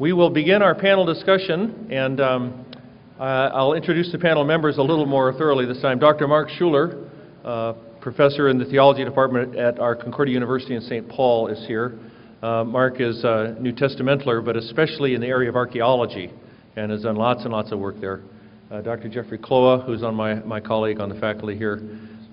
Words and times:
We 0.00 0.12
will 0.12 0.30
begin 0.30 0.62
our 0.62 0.76
panel 0.76 1.04
discussion, 1.04 1.88
and 1.90 2.20
um, 2.20 2.66
uh, 3.18 3.50
I'll 3.52 3.72
introduce 3.72 4.12
the 4.12 4.18
panel 4.18 4.44
members 4.44 4.78
a 4.78 4.82
little 4.82 5.06
more 5.06 5.32
thoroughly 5.32 5.66
this 5.66 5.82
time. 5.82 5.98
Dr. 5.98 6.28
Mark 6.28 6.50
Schuler, 6.50 7.10
uh, 7.44 7.72
professor 8.00 8.48
in 8.48 8.58
the 8.58 8.64
theology 8.66 9.04
department 9.04 9.56
at 9.56 9.80
our 9.80 9.96
Concordia 9.96 10.34
University 10.34 10.76
in 10.76 10.82
St. 10.82 11.08
Paul, 11.08 11.48
is 11.48 11.66
here. 11.66 11.98
Uh, 12.44 12.62
Mark 12.62 13.00
is 13.00 13.24
a 13.24 13.56
New 13.58 13.72
Testamentler, 13.72 14.44
but 14.44 14.56
especially 14.56 15.16
in 15.16 15.20
the 15.20 15.26
area 15.26 15.48
of 15.48 15.56
archaeology, 15.56 16.30
and 16.76 16.92
has 16.92 17.02
done 17.02 17.16
lots 17.16 17.42
and 17.42 17.52
lots 17.52 17.72
of 17.72 17.80
work 17.80 18.00
there. 18.00 18.20
Uh, 18.70 18.80
Dr. 18.80 19.08
Jeffrey 19.08 19.38
Kloha, 19.38 19.84
who's 19.84 20.04
on 20.04 20.14
my, 20.14 20.34
my 20.34 20.60
colleague 20.60 21.00
on 21.00 21.08
the 21.08 21.18
faculty 21.18 21.58
here 21.58 21.82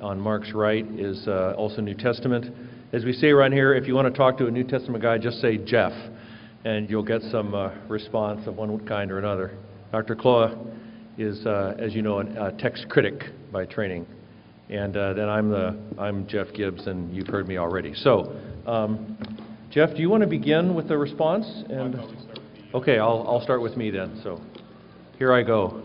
on 0.02 0.20
Mark's 0.20 0.54
right, 0.54 0.86
is 1.00 1.28
uh, 1.28 1.56
also 1.58 1.82
New 1.82 1.96
Testament. 1.96 2.46
As 2.94 3.04
we 3.04 3.12
say 3.12 3.30
around 3.30 3.54
here, 3.54 3.74
if 3.74 3.88
you 3.88 3.96
want 3.96 4.08
to 4.08 4.16
talk 4.16 4.38
to 4.38 4.46
a 4.46 4.52
New 4.52 4.66
Testament 4.66 5.02
guy, 5.02 5.18
just 5.18 5.42
say 5.42 5.58
Jeff, 5.58 5.94
and 6.66 6.90
you'll 6.90 7.04
get 7.04 7.22
some 7.32 7.54
uh, 7.54 7.70
response 7.88 8.48
of 8.48 8.58
one 8.58 8.86
kind 8.88 9.12
or 9.12 9.20
another. 9.20 9.56
Dr. 9.92 10.16
Kloha 10.16 10.58
is, 11.18 11.46
uh, 11.46 11.76
as 11.78 11.94
you 11.94 12.02
know, 12.02 12.20
a 12.20 12.52
text 12.58 12.90
critic 12.90 13.24
by 13.52 13.66
training. 13.66 14.06
And 14.70 14.98
uh, 14.98 15.14
then 15.14 15.30
I'm, 15.30 15.50
the, 15.50 15.78
I'm 16.00 16.28
Jeff 16.28 16.48
Gibbs, 16.54 16.88
and 16.88 17.16
you've 17.16 17.28
heard 17.28 17.48
me 17.48 17.58
already. 17.58 17.94
So, 17.94 18.36
um, 18.66 19.16
Jeff, 19.70 19.92
do 19.92 20.02
you 20.02 20.10
want 20.10 20.22
to 20.22 20.28
begin 20.28 20.74
with 20.74 20.88
the 20.88 20.98
response? 20.98 21.46
And 21.70 22.00
okay, 22.74 22.98
I'll, 22.98 23.24
I'll 23.28 23.42
start 23.42 23.62
with 23.62 23.78
me 23.78 23.92
then. 23.92 24.20
So, 24.24 24.42
here 25.20 25.32
I 25.34 25.44
go. 25.44 25.84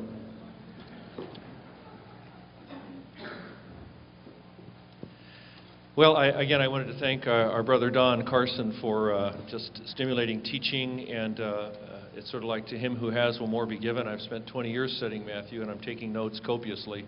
Well, 6.01 6.17
I, 6.17 6.29
again, 6.29 6.63
I 6.63 6.69
wanted 6.69 6.87
to 6.87 6.99
thank 6.99 7.27
uh, 7.27 7.31
our 7.31 7.63
brother 7.63 7.91
Don 7.91 8.25
Carson 8.25 8.75
for 8.81 9.13
uh, 9.13 9.37
just 9.51 9.83
stimulating 9.85 10.43
teaching, 10.43 11.07
and 11.11 11.39
uh, 11.39 11.43
uh, 11.43 11.73
it's 12.15 12.31
sort 12.31 12.43
of 12.43 12.49
like 12.49 12.67
to 12.69 12.79
him 12.79 12.97
who 12.97 13.11
has 13.11 13.39
will 13.39 13.49
more 13.49 13.67
be 13.67 13.79
given. 13.79 14.09
I've 14.09 14.23
spent 14.23 14.47
20 14.47 14.73
years 14.73 14.95
studying 14.97 15.27
Matthew, 15.27 15.61
and 15.61 15.71
I'm 15.71 15.79
taking 15.81 16.11
notes 16.11 16.41
copiously, 16.43 17.05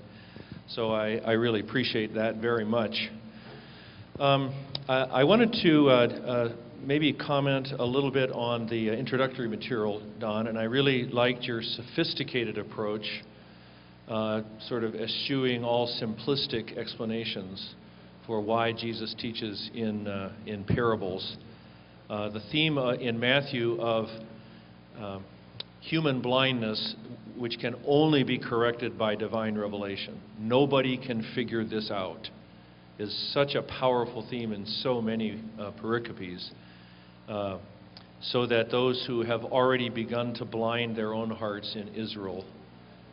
so 0.69 0.93
I, 0.93 1.13
I 1.25 1.31
really 1.31 1.61
appreciate 1.61 2.13
that 2.17 2.37
very 2.37 2.67
much. 2.67 2.93
Um, 4.19 4.55
I, 4.87 4.97
I, 5.05 5.25
wanted 5.25 5.57
to 5.63 5.89
uh, 5.89 5.93
uh, 5.93 6.53
maybe 6.83 7.15
comment 7.15 7.69
a 7.79 7.87
little 7.87 8.11
bit 8.11 8.31
on 8.31 8.69
the 8.69 8.91
introductory 8.91 9.49
material, 9.49 10.03
Don, 10.21 10.49
and 10.49 10.59
I 10.59 10.65
really 10.65 11.05
liked 11.05 11.45
your 11.45 11.63
sophisticated 11.63 12.59
approach, 12.59 13.07
sort 14.07 14.85
of 14.85 14.95
eschewing 14.97 15.65
all 15.65 15.89
simplistic 15.99 16.77
explanations 16.77 17.75
for 18.27 18.41
why 18.41 18.73
Jesus 18.73 19.15
teaches 19.19 19.71
in, 19.75 20.07
uh, 20.07 20.33
in 20.47 20.65
parables. 20.65 21.37
Uh, 22.09 22.29
the 22.31 22.41
theme 22.51 22.79
uh, 22.79 22.93
in 22.95 23.19
Matthew 23.19 23.81
of 23.81 24.07
um, 24.99 25.25
human 25.81 26.21
blindness, 26.21 26.95
which 27.37 27.59
can 27.61 27.75
only 27.87 28.23
be 28.23 28.39
corrected 28.39 28.99
by 28.99 29.15
divine 29.15 29.57
revelation. 29.57 30.21
Nobody 30.39 30.97
can 30.97 31.25
figure 31.35 31.65
this 31.65 31.91
out, 31.91 32.29
is 32.99 33.33
such 33.33 33.55
a 33.55 33.63
powerful 33.63 34.27
theme 34.29 34.53
in 34.53 34.67
so 34.67 35.01
many 35.01 35.43
uh, 35.59 35.73
pericopes. 35.83 36.51
Uh, 37.29 37.59
so 38.21 38.47
that 38.47 38.71
those 38.71 39.05
who 39.09 39.23
have 39.23 39.43
already 39.45 39.89
begun 39.89 40.33
to 40.35 40.45
blind 40.45 40.95
their 40.95 41.13
own 41.13 41.29
hearts 41.29 41.75
in 41.75 41.89
Israel 41.89 42.45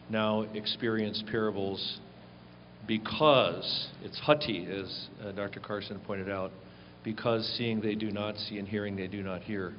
now 0.10 0.42
experience 0.54 1.24
parables 1.32 2.00
because 2.90 3.88
it's 4.04 4.20
hoti, 4.20 4.66
as 4.66 5.10
uh, 5.24 5.32
Dr. 5.34 5.60
Carson 5.60 6.00
pointed 6.00 6.28
out, 6.28 6.52
because 7.04 7.48
seeing 7.56 7.80
they 7.80 7.94
do 7.94 8.10
not 8.10 8.36
see 8.36 8.58
and 8.58 8.68
hearing 8.68 8.96
they 8.96 9.06
do 9.06 9.22
not 9.22 9.44
hear. 9.44 9.76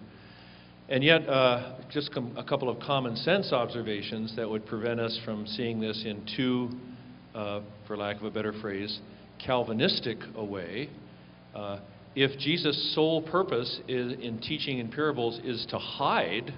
And 0.88 1.02
yet, 1.02 1.28
uh, 1.28 1.74
just 1.90 2.16
a 2.36 2.44
couple 2.44 2.68
of 2.68 2.78
common 2.78 3.16
sense 3.16 3.52
observations 3.52 4.36
that 4.36 4.48
would 4.48 4.64
prevent 4.64 5.00
us 5.00 5.18
from 5.24 5.44
seeing 5.44 5.80
this 5.80 6.04
in 6.06 6.24
too, 6.36 6.70
uh, 7.34 7.62
for 7.88 7.96
lack 7.96 8.16
of 8.18 8.22
a 8.22 8.30
better 8.30 8.52
phrase, 8.60 9.00
Calvinistic 9.44 10.18
a 10.36 10.44
way. 10.44 10.88
Uh, 11.52 11.80
if 12.14 12.38
Jesus' 12.38 12.94
sole 12.94 13.22
purpose 13.22 13.80
is, 13.88 14.12
in 14.20 14.38
teaching 14.38 14.78
in 14.78 14.88
parables 14.88 15.40
is 15.42 15.66
to 15.70 15.78
hide, 15.78 16.54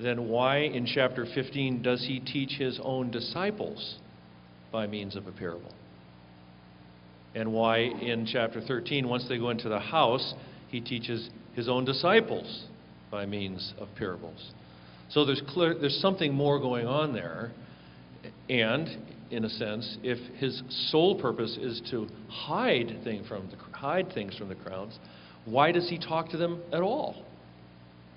then 0.00 0.28
why 0.28 0.58
in 0.58 0.84
chapter 0.84 1.26
15 1.32 1.80
does 1.80 2.04
he 2.04 2.18
teach 2.18 2.58
his 2.58 2.80
own 2.82 3.12
disciples? 3.12 3.98
By 4.72 4.86
means 4.86 5.16
of 5.16 5.26
a 5.26 5.32
parable. 5.32 5.72
And 7.34 7.52
why 7.52 7.78
in 7.78 8.26
chapter 8.26 8.60
13, 8.60 9.08
once 9.08 9.26
they 9.28 9.38
go 9.38 9.50
into 9.50 9.68
the 9.68 9.78
house, 9.78 10.34
he 10.68 10.80
teaches 10.80 11.30
his 11.54 11.68
own 11.68 11.84
disciples 11.84 12.64
by 13.10 13.26
means 13.26 13.74
of 13.78 13.88
parables. 13.96 14.52
So 15.10 15.24
there's, 15.24 15.42
clear, 15.48 15.74
there's 15.74 16.00
something 16.00 16.32
more 16.32 16.58
going 16.58 16.86
on 16.86 17.12
there. 17.12 17.52
And, 18.48 18.88
in 19.30 19.44
a 19.44 19.48
sense, 19.48 19.96
if 20.02 20.18
his 20.38 20.62
sole 20.90 21.20
purpose 21.20 21.56
is 21.60 21.80
to 21.90 22.08
hide, 22.28 23.00
thing 23.04 23.24
from 23.28 23.48
the, 23.50 23.76
hide 23.76 24.12
things 24.12 24.36
from 24.36 24.48
the 24.48 24.54
crowds, 24.54 24.98
why 25.44 25.72
does 25.72 25.88
he 25.88 25.98
talk 25.98 26.30
to 26.30 26.36
them 26.36 26.60
at 26.72 26.82
all? 26.82 27.24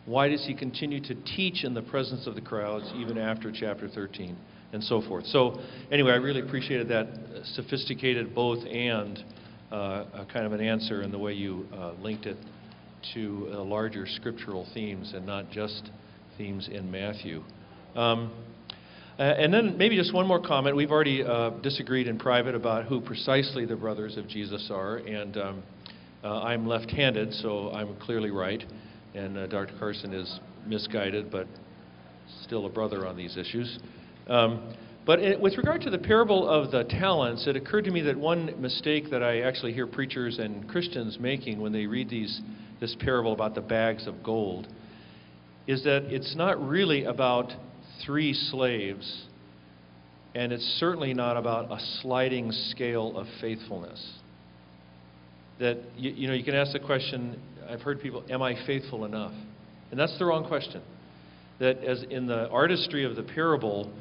Why 0.05 0.27
does 0.27 0.45
he 0.45 0.53
continue 0.53 0.99
to 1.01 1.15
teach 1.15 1.63
in 1.63 1.73
the 1.73 1.81
presence 1.81 2.27
of 2.27 2.35
the 2.35 2.41
crowds 2.41 2.91
even 2.95 3.17
after 3.17 3.51
chapter 3.51 3.87
13? 3.87 4.35
And 4.73 4.83
so 4.83 5.01
forth. 5.01 5.25
So, 5.27 5.59
anyway, 5.91 6.11
I 6.11 6.15
really 6.15 6.41
appreciated 6.41 6.89
that 6.89 7.07
sophisticated 7.53 8.35
both 8.35 8.65
and 8.65 9.23
uh, 9.71 10.25
kind 10.31 10.45
of 10.45 10.51
an 10.51 10.61
answer 10.61 11.01
in 11.01 11.11
the 11.11 11.17
way 11.17 11.33
you 11.33 11.65
uh, 11.73 11.93
linked 12.01 12.25
it 12.25 12.37
to 13.13 13.49
uh, 13.51 13.63
larger 13.63 14.05
scriptural 14.05 14.67
themes 14.73 15.13
and 15.15 15.25
not 15.25 15.49
just 15.51 15.89
themes 16.37 16.69
in 16.71 16.89
Matthew. 16.89 17.43
Um, 17.95 18.31
and 19.17 19.53
then 19.53 19.77
maybe 19.77 19.95
just 19.95 20.11
one 20.11 20.25
more 20.25 20.41
comment. 20.41 20.75
We've 20.75 20.91
already 20.91 21.23
uh, 21.23 21.51
disagreed 21.61 22.07
in 22.07 22.17
private 22.17 22.55
about 22.55 22.85
who 22.85 22.99
precisely 22.99 23.63
the 23.65 23.75
brothers 23.75 24.17
of 24.17 24.27
Jesus 24.27 24.69
are, 24.71 24.97
and 24.97 25.37
um, 25.37 25.63
uh, 26.23 26.41
I'm 26.41 26.65
left 26.65 26.89
handed, 26.89 27.31
so 27.33 27.71
I'm 27.71 27.95
clearly 27.97 28.31
right. 28.31 28.63
And 29.13 29.37
uh, 29.37 29.47
Dr. 29.47 29.75
Carson 29.77 30.13
is 30.13 30.39
misguided, 30.65 31.29
but 31.29 31.45
still 32.41 32.65
a 32.65 32.69
brother 32.69 33.05
on 33.05 33.15
these 33.15 33.37
issues. 33.37 33.77
Um, 34.27 34.73
but 35.05 35.19
it, 35.19 35.39
with 35.39 35.57
regard 35.57 35.81
to 35.81 35.89
the 35.89 35.97
parable 35.97 36.47
of 36.47 36.71
the 36.71 36.85
talents, 36.85 37.45
it 37.45 37.57
occurred 37.57 37.85
to 37.85 37.91
me 37.91 38.01
that 38.03 38.17
one 38.17 38.61
mistake 38.61 39.09
that 39.11 39.21
I 39.21 39.41
actually 39.41 39.73
hear 39.73 39.85
preachers 39.85 40.39
and 40.39 40.67
Christians 40.69 41.17
making 41.19 41.59
when 41.59 41.73
they 41.73 41.85
read 41.85 42.09
these, 42.09 42.41
this 42.79 42.95
parable 42.99 43.33
about 43.33 43.53
the 43.53 43.61
bags 43.61 44.07
of 44.07 44.23
gold 44.23 44.67
is 45.67 45.83
that 45.83 46.03
it's 46.03 46.35
not 46.35 46.61
really 46.65 47.05
about 47.05 47.51
three 48.05 48.33
slaves, 48.33 49.25
and 50.35 50.51
it's 50.51 50.63
certainly 50.79 51.13
not 51.13 51.37
about 51.37 51.71
a 51.71 51.79
sliding 52.01 52.51
scale 52.51 53.17
of 53.17 53.27
faithfulness. 53.39 54.19
That, 55.59 55.77
you, 55.95 56.11
you 56.11 56.27
know, 56.27 56.33
you 56.33 56.43
can 56.43 56.55
ask 56.55 56.73
the 56.73 56.79
question, 56.79 57.39
I've 57.69 57.81
heard 57.81 58.01
people, 58.01 58.23
am 58.29 58.41
I 58.41 58.55
faithful 58.65 59.05
enough? 59.05 59.33
And 59.91 59.99
that's 59.99 60.17
the 60.17 60.25
wrong 60.25 60.47
question. 60.47 60.81
That 61.59 61.83
as 61.83 62.03
in 62.09 62.25
the 62.25 62.49
artistry 62.49 63.05
of 63.05 63.15
the 63.15 63.23
parable, 63.23 63.93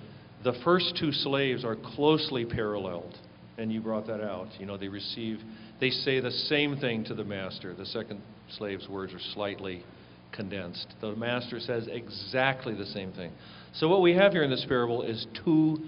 the 0.44 0.54
first 0.64 0.96
two 0.98 1.12
slaves 1.12 1.64
are 1.64 1.76
closely 1.76 2.44
paralleled, 2.44 3.18
and 3.58 3.72
you 3.72 3.80
brought 3.80 4.06
that 4.06 4.20
out. 4.20 4.48
You 4.58 4.66
know, 4.66 4.76
they 4.76 4.88
receive, 4.88 5.40
they 5.80 5.90
say 5.90 6.20
the 6.20 6.30
same 6.30 6.76
thing 6.76 7.04
to 7.04 7.14
the 7.14 7.24
master. 7.24 7.74
The 7.74 7.86
second 7.86 8.20
slave's 8.56 8.88
words 8.88 9.12
are 9.12 9.20
slightly 9.34 9.84
condensed. 10.32 10.88
The 11.00 11.14
master 11.14 11.60
says 11.60 11.88
exactly 11.90 12.74
the 12.74 12.86
same 12.86 13.12
thing. 13.12 13.32
So, 13.74 13.88
what 13.88 14.02
we 14.02 14.14
have 14.14 14.32
here 14.32 14.42
in 14.42 14.50
this 14.50 14.64
parable 14.68 15.02
is 15.02 15.26
two 15.44 15.78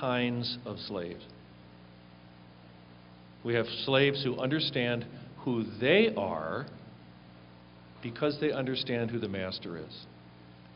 kinds 0.00 0.58
of 0.64 0.78
slaves. 0.78 1.24
We 3.44 3.54
have 3.54 3.66
slaves 3.84 4.22
who 4.24 4.38
understand 4.38 5.04
who 5.40 5.64
they 5.78 6.14
are 6.16 6.66
because 8.02 8.38
they 8.40 8.52
understand 8.52 9.10
who 9.10 9.18
the 9.18 9.28
master 9.28 9.76
is. 9.76 10.06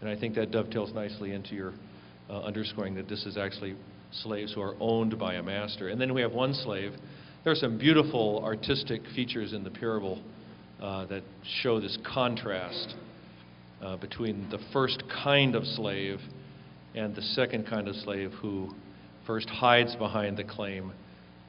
And 0.01 0.09
I 0.09 0.19
think 0.19 0.35
that 0.35 0.51
dovetails 0.51 0.93
nicely 0.93 1.33
into 1.33 1.55
your 1.55 1.73
uh, 2.29 2.41
underscoring 2.41 2.95
that 2.95 3.09
this 3.09 3.25
is 3.27 3.37
actually 3.37 3.77
slaves 4.23 4.53
who 4.55 4.61
are 4.61 4.75
owned 4.81 5.19
by 5.19 5.35
a 5.35 5.43
master. 5.43 5.89
And 5.89 6.01
then 6.01 6.15
we 6.15 6.21
have 6.23 6.33
one 6.33 6.55
slave. 6.55 6.93
There 7.45 7.53
are 7.53 7.57
some 7.57 7.79
beautiful 7.79 8.41
artistic 8.45 9.03
features 9.15 9.53
in 9.53 9.65
the 9.65 9.71
parable 9.71 10.23
uh, 10.81 11.07
that 11.07 11.23
show 11.63 11.81
this 11.81 11.99
contrast 12.07 12.95
uh, 13.83 13.97
between 13.97 14.49
the 14.51 14.59
first 14.73 15.03
kind 15.25 15.55
of 15.55 15.65
slave 15.65 16.19
and 16.95 17.15
the 17.15 17.23
second 17.23 17.67
kind 17.67 17.89
of 17.89 17.95
slave 17.97 18.33
who 18.41 18.71
first 19.27 19.49
hides 19.49 19.95
behind 19.97 20.37
the 20.37 20.45
claim 20.45 20.93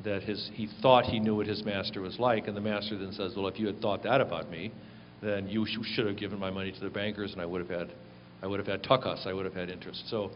that 0.03 0.23
his, 0.23 0.49
he 0.53 0.67
thought 0.81 1.05
he 1.05 1.19
knew 1.19 1.35
what 1.35 1.47
his 1.47 1.63
master 1.65 2.01
was 2.01 2.17
like, 2.19 2.47
and 2.47 2.55
the 2.55 2.61
master 2.61 2.97
then 2.97 3.11
says, 3.11 3.33
Well, 3.35 3.47
if 3.47 3.59
you 3.59 3.67
had 3.67 3.81
thought 3.81 4.03
that 4.03 4.21
about 4.21 4.49
me, 4.49 4.71
then 5.21 5.47
you 5.47 5.65
sh- 5.65 5.85
should 5.93 6.07
have 6.07 6.17
given 6.17 6.39
my 6.39 6.49
money 6.49 6.71
to 6.71 6.79
the 6.79 6.89
bankers, 6.89 7.33
and 7.33 7.41
I 7.41 7.45
would 7.45 7.59
have 7.59 7.69
had, 7.69 7.93
I 8.41 8.47
would 8.47 8.59
have 8.59 8.67
had 8.67 8.83
tokos, 8.83 9.27
I 9.27 9.33
would 9.33 9.45
have 9.45 9.53
had 9.53 9.69
interest. 9.69 10.03
So 10.09 10.31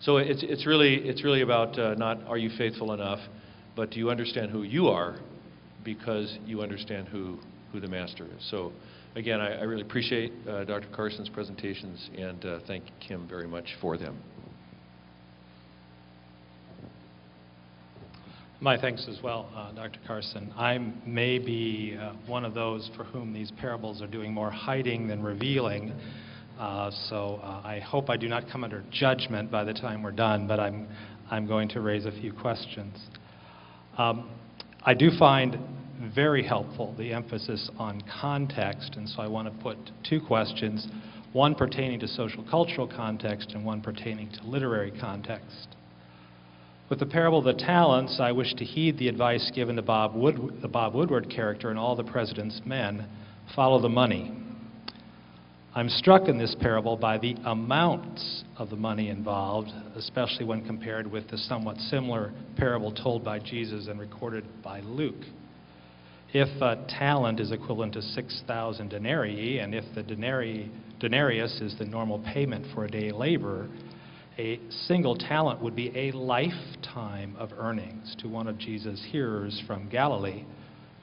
so 0.00 0.18
it's, 0.18 0.42
it's, 0.42 0.66
really, 0.66 0.96
it's 0.96 1.24
really 1.24 1.42
about 1.42 1.78
uh, 1.78 1.94
not 1.94 2.22
are 2.26 2.38
you 2.38 2.50
faithful 2.56 2.92
enough, 2.92 3.20
but 3.74 3.90
do 3.90 3.98
you 3.98 4.10
understand 4.10 4.50
who 4.50 4.62
you 4.62 4.88
are 4.88 5.18
because 5.84 6.38
you 6.46 6.62
understand 6.62 7.08
who, 7.08 7.38
who 7.72 7.80
the 7.80 7.88
master 7.88 8.24
is. 8.24 8.50
So 8.50 8.72
again, 9.16 9.40
I 9.40 9.58
I 9.58 9.62
really 9.62 9.82
appreciate 9.82 10.32
uh, 10.48 10.64
Dr. 10.64 10.88
Carson's 10.94 11.28
presentations 11.28 12.10
and 12.16 12.44
uh, 12.44 12.58
thank 12.66 12.84
him 13.00 13.26
very 13.28 13.46
much 13.48 13.66
for 13.80 13.96
them. 13.96 14.18
My 18.60 18.76
thanks 18.76 19.06
as 19.08 19.22
well, 19.22 19.48
uh, 19.54 19.70
Dr. 19.72 20.00
Carson. 20.04 20.52
I 20.56 20.78
may 21.06 21.38
be 21.38 21.96
uh, 21.96 22.14
one 22.26 22.44
of 22.44 22.54
those 22.54 22.90
for 22.96 23.04
whom 23.04 23.32
these 23.32 23.52
parables 23.52 24.02
are 24.02 24.08
doing 24.08 24.32
more 24.32 24.50
hiding 24.50 25.06
than 25.06 25.22
revealing. 25.22 25.92
Uh, 26.58 26.90
so 27.08 27.40
uh, 27.44 27.62
I 27.64 27.78
hope 27.78 28.10
I 28.10 28.16
do 28.16 28.28
not 28.28 28.50
come 28.50 28.64
under 28.64 28.82
judgment 28.90 29.48
by 29.48 29.62
the 29.62 29.72
time 29.72 30.02
we're 30.02 30.10
done, 30.10 30.48
but 30.48 30.58
I'm, 30.58 30.88
I'm 31.30 31.46
going 31.46 31.68
to 31.68 31.80
raise 31.80 32.04
a 32.04 32.10
few 32.10 32.32
questions. 32.32 32.98
Um, 33.96 34.28
I 34.82 34.94
do 34.94 35.10
find 35.16 35.56
very 36.14 36.42
helpful 36.42 36.96
the 36.98 37.12
emphasis 37.12 37.70
on 37.78 38.02
context, 38.20 38.96
and 38.96 39.08
so 39.08 39.22
I 39.22 39.28
want 39.28 39.46
to 39.46 39.62
put 39.62 39.76
two 40.08 40.20
questions, 40.20 40.88
one 41.32 41.54
pertaining 41.54 42.00
to 42.00 42.08
social 42.08 42.44
cultural 42.50 42.88
context 42.88 43.52
and 43.52 43.64
one 43.64 43.80
pertaining 43.80 44.28
to 44.32 44.42
literary 44.44 44.92
context. 45.00 45.76
With 46.90 46.98
the 46.98 47.06
parable 47.06 47.38
of 47.38 47.44
the 47.44 47.64
talents, 47.64 48.18
I 48.18 48.32
wish 48.32 48.54
to 48.54 48.64
heed 48.64 48.98
the 48.98 49.06
advice 49.06 49.52
given 49.54 49.76
to 49.76 49.82
Bob 49.82 50.14
Wood, 50.14 50.58
the 50.60 50.68
Bob 50.68 50.94
Woodward 50.94 51.30
character 51.30 51.70
and 51.70 51.78
all 51.78 51.94
the 51.94 52.02
president's 52.02 52.60
men 52.64 53.06
follow 53.54 53.80
the 53.80 53.88
money. 53.88 54.32
I'm 55.74 55.90
struck 55.90 56.28
in 56.28 56.38
this 56.38 56.56
parable 56.58 56.96
by 56.96 57.18
the 57.18 57.36
amounts 57.44 58.42
of 58.56 58.70
the 58.70 58.76
money 58.76 59.10
involved, 59.10 59.70
especially 59.96 60.46
when 60.46 60.64
compared 60.64 61.06
with 61.06 61.28
the 61.28 61.36
somewhat 61.36 61.76
similar 61.76 62.32
parable 62.56 62.90
told 62.90 63.22
by 63.22 63.38
Jesus 63.38 63.86
and 63.86 64.00
recorded 64.00 64.44
by 64.62 64.80
Luke. 64.80 65.24
If 66.32 66.48
a 66.62 66.84
talent 66.88 67.38
is 67.38 67.52
equivalent 67.52 67.92
to 67.94 68.02
6,000 68.02 68.88
denarii, 68.88 69.58
and 69.58 69.74
if 69.74 69.84
the 69.94 70.02
denari, 70.02 70.70
denarius 71.00 71.60
is 71.60 71.76
the 71.78 71.84
normal 71.84 72.18
payment 72.20 72.66
for 72.74 72.86
a 72.86 72.90
day 72.90 73.12
labor, 73.12 73.68
a 74.38 74.58
single 74.86 75.16
talent 75.16 75.60
would 75.60 75.76
be 75.76 75.92
a 75.94 76.12
lifetime 76.12 77.36
of 77.38 77.50
earnings 77.58 78.16
to 78.20 78.28
one 78.28 78.46
of 78.48 78.56
Jesus' 78.56 79.06
hearers 79.10 79.62
from 79.66 79.88
Galilee, 79.90 80.44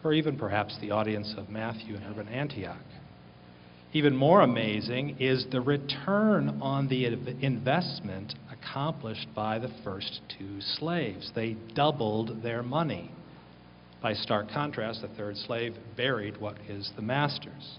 or 0.03 0.13
even 0.13 0.37
perhaps 0.37 0.75
the 0.81 0.89
audience 0.89 1.35
of 1.37 1.49
Matthew 1.49 1.95
in 1.95 2.03
urban 2.03 2.27
Antioch. 2.29 2.77
Even 3.95 4.13
more 4.13 4.41
amazing 4.41 5.15
is 5.21 5.45
the 5.53 5.61
return 5.61 6.59
on 6.61 6.89
the 6.89 7.05
investment 7.05 8.35
accomplished 8.51 9.25
by 9.33 9.57
the 9.57 9.71
first 9.85 10.19
two 10.37 10.59
slaves. 10.59 11.31
They 11.33 11.55
doubled 11.73 12.43
their 12.43 12.61
money. 12.61 13.09
By 14.01 14.11
stark 14.11 14.49
contrast, 14.51 15.01
the 15.01 15.07
third 15.07 15.37
slave 15.37 15.77
buried 15.95 16.35
what 16.41 16.57
is 16.67 16.91
the 16.97 17.01
master's. 17.01 17.77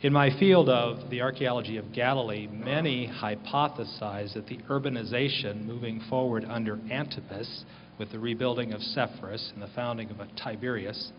In 0.00 0.14
my 0.14 0.30
field 0.38 0.70
of 0.70 1.10
the 1.10 1.20
archaeology 1.20 1.76
of 1.76 1.92
Galilee, 1.92 2.46
many 2.46 3.06
hypothesize 3.06 4.32
that 4.32 4.46
the 4.46 4.60
urbanization 4.70 5.66
moving 5.66 6.00
forward 6.08 6.46
under 6.48 6.78
Antipas 6.90 7.66
with 7.98 8.10
the 8.12 8.18
rebuilding 8.18 8.72
of 8.72 8.80
Sepphoris 8.80 9.50
and 9.52 9.62
the 9.62 9.68
founding 9.76 10.08
of 10.08 10.16
Tiberias, 10.42 11.12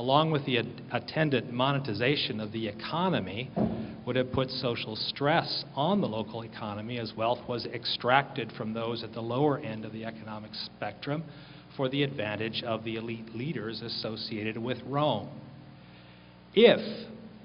along 0.00 0.30
with 0.30 0.46
the 0.46 0.56
attendant 0.92 1.52
monetization 1.52 2.40
of 2.40 2.50
the 2.52 2.66
economy, 2.66 3.50
would 4.06 4.16
have 4.16 4.32
put 4.32 4.50
social 4.50 4.96
stress 4.96 5.62
on 5.74 6.00
the 6.00 6.06
local 6.06 6.40
economy 6.42 6.98
as 6.98 7.12
wealth 7.18 7.46
was 7.46 7.66
extracted 7.66 8.50
from 8.56 8.72
those 8.72 9.04
at 9.04 9.12
the 9.12 9.20
lower 9.20 9.58
end 9.58 9.84
of 9.84 9.92
the 9.92 10.02
economic 10.02 10.50
spectrum 10.54 11.22
for 11.76 11.90
the 11.90 12.02
advantage 12.02 12.62
of 12.62 12.82
the 12.82 12.96
elite 12.96 13.36
leaders 13.36 13.82
associated 13.82 14.56
with 14.56 14.78
Rome. 14.86 15.28
If 16.54 16.80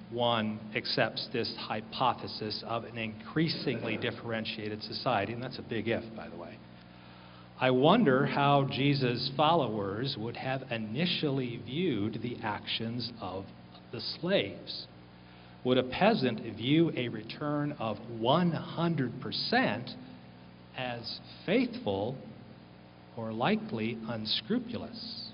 one 0.09 0.57
accepts 0.77 1.27
this 1.33 1.53
hypothesis 1.57 2.63
of 2.65 2.85
an 2.85 2.97
increasingly 2.97 3.97
differentiated 3.97 4.81
society, 4.81 5.33
and 5.33 5.43
that's 5.43 5.59
a 5.59 5.63
big 5.63 5.89
if, 5.89 6.03
by 6.15 6.29
the 6.29 6.37
way. 6.37 6.57
I 7.57 7.71
wonder 7.71 8.25
how 8.25 8.67
Jesus' 8.69 9.31
followers 9.37 10.17
would 10.19 10.35
have 10.35 10.63
initially 10.71 11.61
viewed 11.65 12.21
the 12.21 12.37
actions 12.43 13.13
of 13.21 13.45
the 13.93 14.01
slaves. 14.01 14.87
Would 15.63 15.77
a 15.77 15.83
peasant 15.83 16.41
view 16.57 16.91
a 16.97 17.07
return 17.07 17.71
of 17.79 17.97
100% 18.19 19.95
as 20.77 21.19
faithful 21.45 22.17
or 23.15 23.31
likely 23.31 23.97
unscrupulous? 24.09 25.31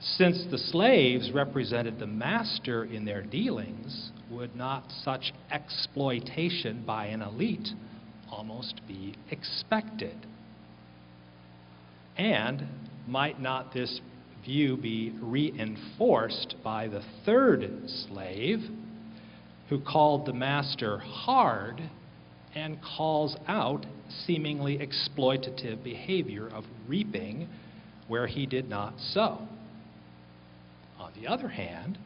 Since 0.00 0.44
the 0.50 0.58
slaves 0.58 1.30
represented 1.32 1.98
the 1.98 2.06
master 2.06 2.84
in 2.84 3.06
their 3.06 3.22
dealings, 3.22 4.12
would 4.30 4.54
not 4.54 4.92
such 5.02 5.32
exploitation 5.50 6.84
by 6.86 7.06
an 7.06 7.22
elite 7.22 7.70
almost 8.30 8.82
be 8.86 9.14
expected? 9.30 10.26
And 12.16 12.66
might 13.06 13.40
not 13.40 13.72
this 13.72 14.00
view 14.44 14.76
be 14.76 15.12
reinforced 15.20 16.56
by 16.62 16.88
the 16.88 17.02
third 17.24 17.88
slave 17.88 18.60
who 19.68 19.80
called 19.80 20.26
the 20.26 20.32
master 20.32 20.98
hard 20.98 21.82
and 22.54 22.80
calls 22.82 23.36
out 23.48 23.86
seemingly 24.26 24.78
exploitative 24.78 25.82
behavior 25.82 26.46
of 26.48 26.64
reaping 26.86 27.48
where 28.06 28.26
he 28.26 28.46
did 28.46 28.68
not 28.68 28.94
sow? 29.00 29.48
On 30.98 31.10
the 31.20 31.26
other 31.26 31.48
hand, 31.48 31.98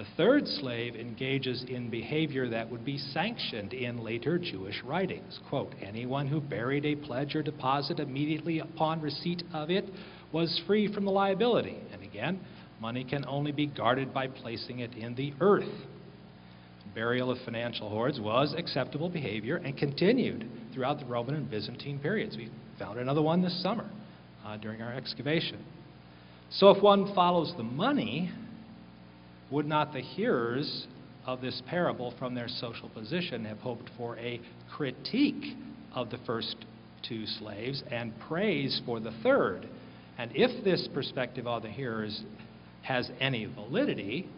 the 0.00 0.06
third 0.16 0.48
slave 0.48 0.96
engages 0.96 1.62
in 1.68 1.90
behavior 1.90 2.48
that 2.48 2.70
would 2.70 2.86
be 2.86 2.96
sanctioned 2.96 3.74
in 3.74 4.02
later 4.02 4.38
Jewish 4.38 4.80
writings. 4.82 5.38
Quote, 5.50 5.74
anyone 5.82 6.26
who 6.26 6.40
buried 6.40 6.86
a 6.86 6.96
pledge 6.96 7.34
or 7.34 7.42
deposit 7.42 8.00
immediately 8.00 8.60
upon 8.60 9.02
receipt 9.02 9.42
of 9.52 9.68
it 9.68 9.84
was 10.32 10.58
free 10.66 10.90
from 10.90 11.04
the 11.04 11.10
liability. 11.10 11.76
And 11.92 12.02
again, 12.02 12.40
money 12.80 13.04
can 13.04 13.26
only 13.28 13.52
be 13.52 13.66
guarded 13.66 14.14
by 14.14 14.28
placing 14.28 14.78
it 14.78 14.94
in 14.94 15.14
the 15.16 15.34
earth. 15.38 15.68
Burial 16.94 17.30
of 17.30 17.36
financial 17.44 17.90
hoards 17.90 18.18
was 18.18 18.54
acceptable 18.56 19.10
behavior 19.10 19.56
and 19.56 19.76
continued 19.76 20.48
throughout 20.72 20.98
the 20.98 21.04
Roman 21.04 21.34
and 21.34 21.50
Byzantine 21.50 21.98
periods. 21.98 22.38
We 22.38 22.50
found 22.78 22.98
another 22.98 23.20
one 23.20 23.42
this 23.42 23.62
summer 23.62 23.90
uh, 24.46 24.56
during 24.56 24.80
our 24.80 24.94
excavation. 24.94 25.62
So 26.52 26.70
if 26.70 26.82
one 26.82 27.14
follows 27.14 27.52
the 27.58 27.62
money, 27.62 28.32
would 29.50 29.66
not 29.66 29.92
the 29.92 30.00
hearers 30.00 30.86
of 31.26 31.40
this 31.40 31.62
parable 31.66 32.14
from 32.18 32.34
their 32.34 32.48
social 32.48 32.88
position 32.88 33.44
have 33.44 33.58
hoped 33.58 33.90
for 33.96 34.16
a 34.18 34.40
critique 34.70 35.56
of 35.94 36.10
the 36.10 36.18
first 36.26 36.56
two 37.06 37.26
slaves 37.26 37.82
and 37.90 38.12
praise 38.20 38.80
for 38.86 39.00
the 39.00 39.12
third? 39.22 39.68
And 40.18 40.30
if 40.34 40.64
this 40.64 40.88
perspective 40.92 41.46
of 41.46 41.62
the 41.62 41.70
hearers 41.70 42.22
has 42.82 43.10
any 43.20 43.46
validity, 43.46 44.28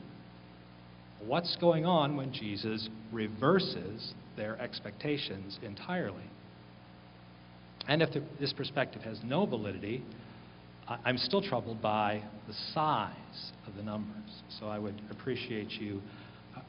what's 1.26 1.56
going 1.56 1.84
on 1.84 2.16
when 2.16 2.32
Jesus 2.32 2.88
reverses 3.12 4.14
their 4.36 4.58
expectations 4.60 5.58
entirely? 5.62 6.24
And 7.88 8.02
if 8.02 8.12
the, 8.12 8.22
this 8.40 8.52
perspective 8.52 9.02
has 9.02 9.18
no 9.24 9.44
validity, 9.44 10.02
I'm 11.04 11.18
still 11.18 11.42
troubled 11.42 11.80
by 11.80 12.22
the 12.48 12.54
size 12.74 13.52
of 13.66 13.74
the 13.76 13.82
numbers. 13.82 14.30
So 14.58 14.66
I 14.66 14.78
would 14.78 15.00
appreciate 15.10 15.70
you 15.70 16.00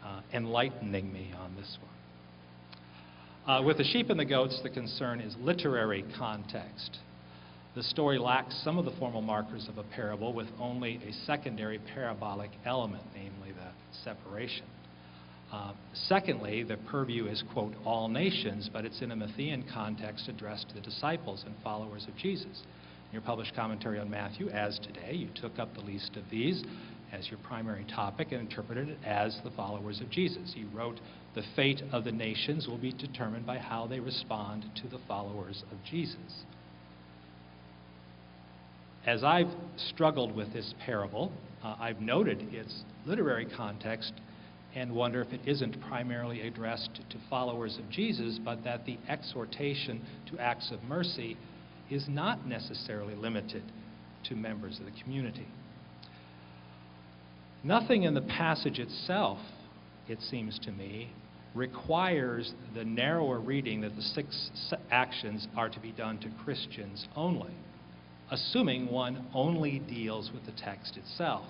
uh, 0.03 0.21
enlightening 0.33 1.11
me 1.11 1.31
on 1.39 1.55
this 1.55 1.77
one. 1.81 3.57
Uh, 3.57 3.61
with 3.63 3.77
the 3.77 3.83
sheep 3.83 4.09
and 4.09 4.19
the 4.19 4.25
goats, 4.25 4.59
the 4.63 4.69
concern 4.69 5.19
is 5.19 5.35
literary 5.41 6.05
context. 6.17 6.99
The 7.75 7.83
story 7.83 8.19
lacks 8.19 8.55
some 8.63 8.77
of 8.77 8.85
the 8.85 8.93
formal 8.99 9.21
markers 9.21 9.67
of 9.67 9.77
a 9.77 9.83
parable 9.83 10.31
with 10.31 10.47
only 10.59 10.99
a 11.07 11.11
secondary 11.25 11.79
parabolic 11.93 12.51
element, 12.65 13.03
namely 13.15 13.51
the 13.51 13.71
separation. 14.03 14.65
Uh, 15.51 15.73
secondly, 16.07 16.63
the 16.63 16.77
purview 16.89 17.27
is, 17.27 17.43
quote, 17.51 17.73
all 17.83 18.07
nations, 18.07 18.69
but 18.71 18.85
it's 18.85 19.01
in 19.01 19.11
a 19.11 19.15
Matthean 19.15 19.63
context 19.73 20.27
addressed 20.27 20.69
to 20.69 20.75
the 20.75 20.81
disciples 20.81 21.43
and 21.45 21.55
followers 21.63 22.05
of 22.07 22.15
Jesus 22.15 22.63
your 23.13 23.21
published 23.21 23.55
commentary 23.55 23.99
on 23.99 24.09
Matthew, 24.09 24.49
as 24.49 24.79
today, 24.79 25.13
you 25.13 25.29
took 25.35 25.59
up 25.59 25.73
the 25.75 25.81
least 25.81 26.17
of 26.17 26.23
these 26.31 26.63
as 27.11 27.29
your 27.29 27.37
primary 27.43 27.85
topic 27.95 28.31
and 28.31 28.41
interpreted 28.41 28.89
it 28.89 28.97
as 29.05 29.39
the 29.43 29.51
followers 29.51 30.01
of 30.01 30.09
Jesus. 30.09 30.53
You 30.55 30.67
wrote, 30.73 30.99
The 31.35 31.43
fate 31.55 31.83
of 31.91 32.05
the 32.05 32.11
nations 32.11 32.67
will 32.67 32.79
be 32.79 32.91
determined 32.91 33.45
by 33.45 33.59
how 33.59 33.85
they 33.85 33.99
respond 33.99 34.65
to 34.81 34.87
the 34.87 34.97
followers 35.07 35.63
of 35.71 35.77
Jesus. 35.85 36.43
As 39.05 39.23
I've 39.23 39.51
struggled 39.77 40.35
with 40.35 40.51
this 40.51 40.73
parable, 40.83 41.31
uh, 41.63 41.75
I've 41.79 42.01
noted 42.01 42.51
its 42.51 42.83
literary 43.05 43.45
context 43.45 44.13
and 44.75 44.91
wonder 44.91 45.21
if 45.21 45.31
it 45.31 45.41
isn't 45.45 45.79
primarily 45.81 46.41
addressed 46.47 46.95
to 46.95 47.17
followers 47.29 47.77
of 47.77 47.87
Jesus, 47.91 48.39
but 48.43 48.63
that 48.63 48.85
the 48.85 48.97
exhortation 49.07 50.01
to 50.31 50.39
acts 50.39 50.71
of 50.71 50.81
mercy 50.83 51.37
is 51.89 52.05
not 52.07 52.45
necessarily 52.45 53.15
limited 53.15 53.63
to 54.25 54.35
members 54.35 54.79
of 54.79 54.85
the 54.85 55.01
community. 55.03 55.47
Nothing 57.63 58.03
in 58.03 58.13
the 58.13 58.21
passage 58.21 58.79
itself 58.79 59.39
it 60.07 60.21
seems 60.21 60.59
to 60.59 60.71
me, 60.71 61.09
requires 61.55 62.53
the 62.73 62.83
narrower 62.83 63.39
reading 63.39 63.81
that 63.81 63.95
the 63.95 64.01
six 64.01 64.49
actions 64.91 65.47
are 65.55 65.69
to 65.69 65.79
be 65.79 65.91
done 65.91 66.17
to 66.19 66.29
Christians 66.43 67.07
only, 67.15 67.53
assuming 68.31 68.91
one 68.91 69.27
only 69.33 69.79
deals 69.79 70.31
with 70.33 70.45
the 70.45 70.61
text 70.63 70.97
itself. 70.97 71.45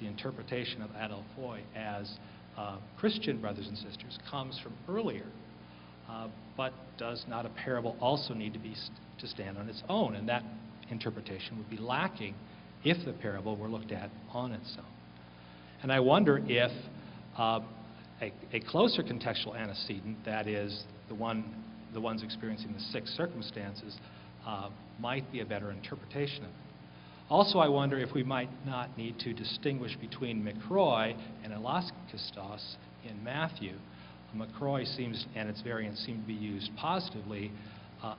The 0.00 0.06
interpretation 0.06 0.82
of 0.82 0.90
adelphoi 0.90 1.60
as 1.74 2.18
uh, 2.56 2.76
Christian 2.98 3.40
brothers 3.40 3.66
and 3.66 3.78
sisters 3.78 4.18
comes 4.30 4.60
from 4.62 4.74
earlier. 4.88 5.26
Uh, 6.08 6.28
but 6.56 6.72
does 6.98 7.24
not 7.28 7.44
a 7.44 7.48
parable 7.50 7.96
also 8.00 8.32
need 8.32 8.52
to 8.52 8.58
be 8.58 8.74
st- 8.74 8.98
to 9.18 9.26
stand 9.26 9.58
on 9.58 9.68
its 9.68 9.82
own? 9.88 10.14
And 10.14 10.28
that 10.28 10.42
interpretation 10.90 11.56
would 11.58 11.68
be 11.68 11.76
lacking 11.76 12.34
if 12.84 13.04
the 13.04 13.12
parable 13.12 13.56
were 13.56 13.68
looked 13.68 13.92
at 13.92 14.10
on 14.32 14.52
its 14.52 14.74
own. 14.78 14.84
And 15.82 15.92
I 15.92 16.00
wonder 16.00 16.40
if 16.46 16.70
uh, 17.36 17.60
a, 18.22 18.32
a 18.52 18.60
closer 18.60 19.02
contextual 19.02 19.56
antecedent, 19.56 20.24
that 20.24 20.46
is, 20.46 20.84
the 21.08 21.14
one, 21.14 21.44
the 21.92 22.00
ones 22.00 22.22
experiencing 22.22 22.72
the 22.72 22.80
six 22.80 23.10
circumstances, 23.16 23.96
uh, 24.46 24.70
might 25.00 25.30
be 25.32 25.40
a 25.40 25.44
better 25.44 25.70
interpretation 25.70 26.44
of 26.44 26.50
it. 26.50 26.66
Also, 27.28 27.58
I 27.58 27.68
wonder 27.68 27.98
if 27.98 28.14
we 28.14 28.22
might 28.22 28.48
not 28.64 28.96
need 28.96 29.18
to 29.20 29.32
distinguish 29.32 29.96
between 30.00 30.42
Mikroi 30.44 31.16
and 31.42 31.52
Elachistos 31.52 32.76
in 33.04 33.22
Matthew. 33.24 33.74
Mikroi 34.34 34.86
seems, 34.96 35.26
and 35.34 35.48
its 35.48 35.62
variants 35.62 36.04
seem 36.04 36.20
to 36.20 36.26
be 36.26 36.34
used 36.34 36.70
positively. 36.76 37.50
Uh, 38.02 38.14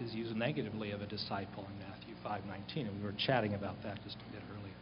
is 0.00 0.14
used 0.14 0.36
negatively 0.36 0.90
of 0.90 1.00
a 1.00 1.06
disciple 1.06 1.66
in 1.70 1.78
Matthew 1.78 2.14
5:19, 2.24 2.86
and 2.86 2.96
we 2.98 3.04
were 3.04 3.14
chatting 3.18 3.54
about 3.54 3.82
that 3.82 4.02
just 4.04 4.16
a 4.16 4.32
bit 4.32 4.42
earlier. 4.50 4.74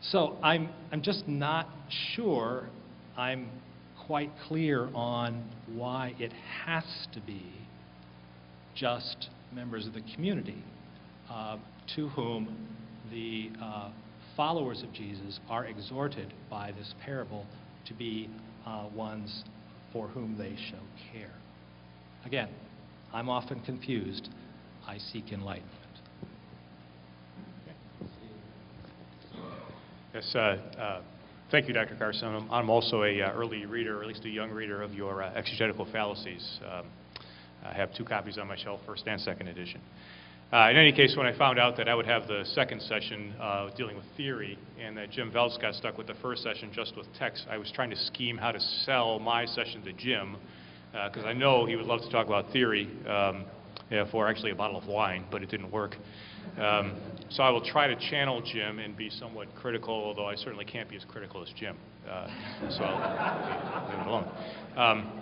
So 0.00 0.36
I'm, 0.42 0.68
I'm 0.92 1.02
just 1.02 1.26
not 1.26 1.68
sure 2.14 2.68
I'm 3.16 3.48
quite 4.06 4.30
clear 4.48 4.88
on 4.94 5.50
why 5.72 6.14
it 6.18 6.32
has 6.64 6.84
to 7.12 7.20
be 7.20 7.42
just 8.74 9.30
members 9.52 9.86
of 9.86 9.94
the 9.94 10.02
community 10.14 10.62
uh, 11.30 11.56
to 11.94 12.08
whom 12.10 12.68
the 13.10 13.50
uh, 13.62 13.90
followers 14.36 14.82
of 14.82 14.92
Jesus 14.92 15.40
are 15.48 15.66
exhorted 15.66 16.32
by 16.50 16.72
this 16.72 16.94
parable 17.04 17.46
to 17.86 17.94
be 17.94 18.28
uh, 18.66 18.86
ones 18.94 19.44
for 19.92 20.08
whom 20.08 20.36
they 20.36 20.56
show 20.70 20.80
care. 21.12 21.30
Again, 22.24 22.48
I'm 23.12 23.28
often 23.28 23.60
confused. 23.60 24.28
I 24.86 24.98
seek 24.98 25.32
enlightenment. 25.32 25.70
Yes, 30.12 30.32
uh, 30.34 30.38
uh, 30.38 31.00
thank 31.50 31.66
you, 31.66 31.74
Dr. 31.74 31.96
Carson. 31.96 32.28
I'm- 32.28 32.48
I'm 32.50 32.70
also 32.70 33.02
a 33.02 33.20
uh, 33.20 33.32
early 33.32 33.66
reader, 33.66 33.98
or 33.98 34.02
at 34.02 34.08
least 34.08 34.24
a 34.24 34.28
young 34.28 34.50
reader 34.50 34.80
of 34.82 34.94
your 34.94 35.22
uh, 35.22 35.32
exegetical 35.34 35.84
fallacies. 35.86 36.60
Um, 36.64 36.86
I 37.64 37.72
have 37.72 37.92
two 37.94 38.04
copies 38.04 38.38
on 38.38 38.46
my 38.46 38.56
shelf, 38.56 38.80
first 38.86 39.04
and 39.06 39.20
second 39.20 39.48
edition. 39.48 39.80
Uh, 40.52 40.68
In 40.70 40.76
any 40.76 40.92
case, 40.92 41.16
when 41.16 41.26
I 41.26 41.36
found 41.36 41.58
out 41.58 41.76
that 41.78 41.88
I 41.88 41.94
would 41.94 42.06
have 42.06 42.28
the 42.28 42.44
second 42.54 42.80
session 42.82 43.34
uh, 43.40 43.70
dealing 43.76 43.96
with 43.96 44.04
theory, 44.16 44.56
and 44.80 44.96
that 44.96 45.10
Jim 45.10 45.32
Voelz 45.32 45.60
got 45.60 45.74
stuck 45.74 45.98
with 45.98 46.06
the 46.06 46.14
first 46.22 46.42
session 46.42 46.70
just 46.72 46.96
with 46.96 47.06
text, 47.18 47.46
I 47.50 47.58
was 47.58 47.72
trying 47.72 47.90
to 47.90 47.96
scheme 47.96 48.36
how 48.36 48.52
to 48.52 48.60
sell 48.60 49.18
my 49.18 49.46
session 49.46 49.82
to 49.82 49.92
Jim, 49.92 50.36
because 50.92 51.24
I 51.24 51.32
know 51.32 51.66
he 51.66 51.74
would 51.74 51.86
love 51.86 52.02
to 52.02 52.10
talk 52.10 52.26
about 52.26 52.52
theory 52.52 52.88
um, 53.08 53.46
yeah, 53.90 54.08
for 54.12 54.28
actually 54.28 54.52
a 54.52 54.54
bottle 54.54 54.76
of 54.76 54.86
wine, 54.86 55.24
but 55.30 55.42
it 55.42 55.50
didn't 55.50 55.70
work. 55.72 55.96
Um, 56.58 56.94
So 57.30 57.42
I 57.42 57.50
will 57.50 57.64
try 57.64 57.88
to 57.88 57.96
channel 58.10 58.40
Jim 58.42 58.78
and 58.78 58.96
be 58.96 59.10
somewhat 59.10 59.48
critical, 59.56 59.94
although 59.94 60.26
I 60.26 60.36
certainly 60.36 60.64
can't 60.64 60.88
be 60.88 60.96
as 60.96 61.04
critical 61.04 61.42
as 61.42 61.48
Jim. 61.58 61.76
Uh, 62.08 62.28
So 62.70 62.84
I'll 62.84 63.88
leave 63.90 63.98
it 63.98 64.06
alone. 64.06 64.28
Um, 64.76 65.20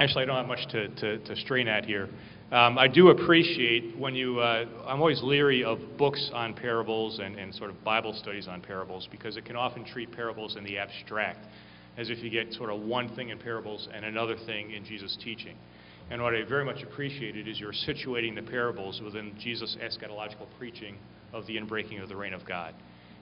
Actually, 0.00 0.24
I 0.24 0.26
don't 0.26 0.36
have 0.36 0.48
much 0.48 0.66
to, 0.72 0.88
to, 0.88 1.18
to 1.18 1.36
strain 1.36 1.68
at 1.68 1.84
here. 1.84 2.08
Um, 2.52 2.78
I 2.78 2.88
do 2.88 3.08
appreciate 3.08 3.96
when 3.98 4.14
you, 4.14 4.38
uh, 4.38 4.66
I'm 4.86 5.00
always 5.00 5.22
leery 5.22 5.64
of 5.64 5.78
books 5.96 6.30
on 6.32 6.54
parables 6.54 7.18
and, 7.18 7.36
and 7.36 7.54
sort 7.54 7.70
of 7.70 7.82
Bible 7.82 8.12
studies 8.12 8.46
on 8.46 8.60
parables 8.60 9.08
because 9.10 9.36
it 9.36 9.44
can 9.44 9.56
often 9.56 9.84
treat 9.84 10.12
parables 10.12 10.56
in 10.56 10.62
the 10.62 10.78
abstract, 10.78 11.46
as 11.96 12.10
if 12.10 12.22
you 12.22 12.30
get 12.30 12.52
sort 12.52 12.70
of 12.70 12.82
one 12.82 13.14
thing 13.16 13.30
in 13.30 13.38
parables 13.38 13.88
and 13.92 14.04
another 14.04 14.36
thing 14.46 14.72
in 14.72 14.84
Jesus' 14.84 15.16
teaching. 15.24 15.56
And 16.10 16.22
what 16.22 16.34
I 16.34 16.44
very 16.44 16.66
much 16.66 16.82
appreciated 16.82 17.48
is 17.48 17.58
you're 17.58 17.72
situating 17.72 18.34
the 18.34 18.42
parables 18.42 19.00
within 19.02 19.34
Jesus' 19.40 19.76
eschatological 19.82 20.46
preaching 20.58 20.96
of 21.32 21.46
the 21.46 21.56
inbreaking 21.56 22.02
of 22.02 22.10
the 22.10 22.16
reign 22.16 22.34
of 22.34 22.46
God. 22.46 22.74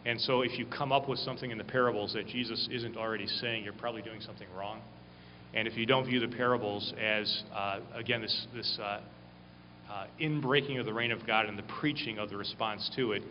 And 0.04 0.20
so 0.20 0.42
if 0.42 0.58
you 0.58 0.66
come 0.66 0.90
up 0.90 1.08
with 1.08 1.20
something 1.20 1.52
in 1.52 1.58
the 1.58 1.64
parables 1.64 2.12
that 2.14 2.26
Jesus 2.26 2.68
isn't 2.72 2.96
already 2.96 3.28
saying, 3.28 3.62
you're 3.62 3.72
probably 3.72 4.02
doing 4.02 4.20
something 4.20 4.48
wrong. 4.58 4.80
And 5.54 5.68
if 5.68 5.76
you 5.76 5.84
don't 5.84 6.06
view 6.06 6.18
the 6.18 6.34
parables 6.34 6.94
as, 7.00 7.42
uh, 7.54 7.80
again, 7.94 8.22
this, 8.22 8.46
this 8.54 8.78
uh, 8.80 9.00
uh, 9.90 10.06
inbreaking 10.20 10.80
of 10.80 10.86
the 10.86 10.92
reign 10.92 11.12
of 11.12 11.26
God 11.26 11.46
and 11.46 11.58
the 11.58 11.64
preaching 11.80 12.18
of 12.18 12.30
the 12.30 12.36
response 12.36 12.90
to 12.96 13.12
it, 13.12 13.22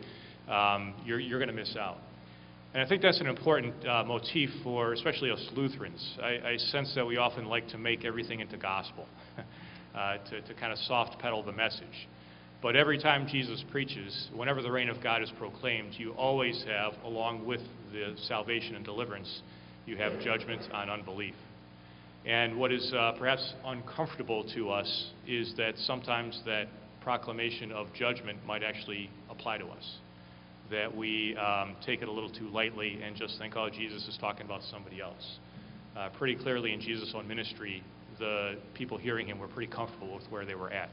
um, 0.48 0.94
you're, 1.04 1.18
you're 1.18 1.38
going 1.38 1.48
to 1.48 1.54
miss 1.54 1.76
out. 1.76 1.98
And 2.74 2.82
I 2.82 2.88
think 2.88 3.02
that's 3.02 3.20
an 3.20 3.26
important 3.26 3.74
uh, 3.86 4.04
motif 4.04 4.50
for 4.62 4.92
especially 4.92 5.30
us 5.30 5.46
Lutherans. 5.54 6.16
I, 6.22 6.52
I 6.52 6.56
sense 6.56 6.92
that 6.94 7.04
we 7.04 7.16
often 7.18 7.46
like 7.46 7.68
to 7.68 7.78
make 7.78 8.04
everything 8.04 8.40
into 8.40 8.56
gospel, 8.56 9.06
uh, 9.94 10.16
to, 10.30 10.40
to 10.40 10.54
kind 10.54 10.72
of 10.72 10.78
soft 10.78 11.18
pedal 11.18 11.42
the 11.42 11.52
message. 11.52 12.08
But 12.62 12.76
every 12.76 12.98
time 12.98 13.26
Jesus 13.26 13.62
preaches, 13.72 14.28
whenever 14.34 14.62
the 14.62 14.70
reign 14.70 14.88
of 14.88 15.02
God 15.02 15.22
is 15.22 15.30
proclaimed, 15.36 15.94
you 15.98 16.12
always 16.12 16.64
have, 16.68 16.92
along 17.04 17.44
with 17.44 17.60
the 17.92 18.14
salvation 18.28 18.76
and 18.76 18.84
deliverance, 18.84 19.42
you 19.84 19.96
have 19.96 20.20
judgment 20.20 20.62
on 20.72 20.88
unbelief. 20.88 21.34
And 22.24 22.56
what 22.56 22.70
is 22.70 22.92
uh, 22.96 23.12
perhaps 23.18 23.52
uncomfortable 23.64 24.44
to 24.54 24.70
us 24.70 25.10
is 25.26 25.54
that 25.56 25.76
sometimes 25.78 26.40
that 26.46 26.68
proclamation 27.00 27.72
of 27.72 27.92
judgment 27.94 28.38
might 28.46 28.62
actually 28.62 29.10
apply 29.28 29.58
to 29.58 29.66
us. 29.66 29.96
That 30.70 30.96
we 30.96 31.36
um, 31.36 31.74
take 31.84 32.00
it 32.00 32.08
a 32.08 32.12
little 32.12 32.30
too 32.30 32.48
lightly 32.48 33.00
and 33.02 33.16
just 33.16 33.38
think, 33.38 33.56
oh, 33.56 33.68
Jesus 33.68 34.06
is 34.06 34.16
talking 34.20 34.46
about 34.46 34.62
somebody 34.70 35.00
else. 35.00 35.38
Uh, 35.96 36.08
pretty 36.10 36.36
clearly 36.36 36.72
in 36.72 36.80
Jesus' 36.80 37.12
own 37.14 37.26
ministry, 37.26 37.82
the 38.18 38.54
people 38.74 38.96
hearing 38.96 39.26
him 39.26 39.38
were 39.38 39.48
pretty 39.48 39.70
comfortable 39.70 40.14
with 40.14 40.24
where 40.30 40.46
they 40.46 40.54
were 40.54 40.70
at, 40.70 40.90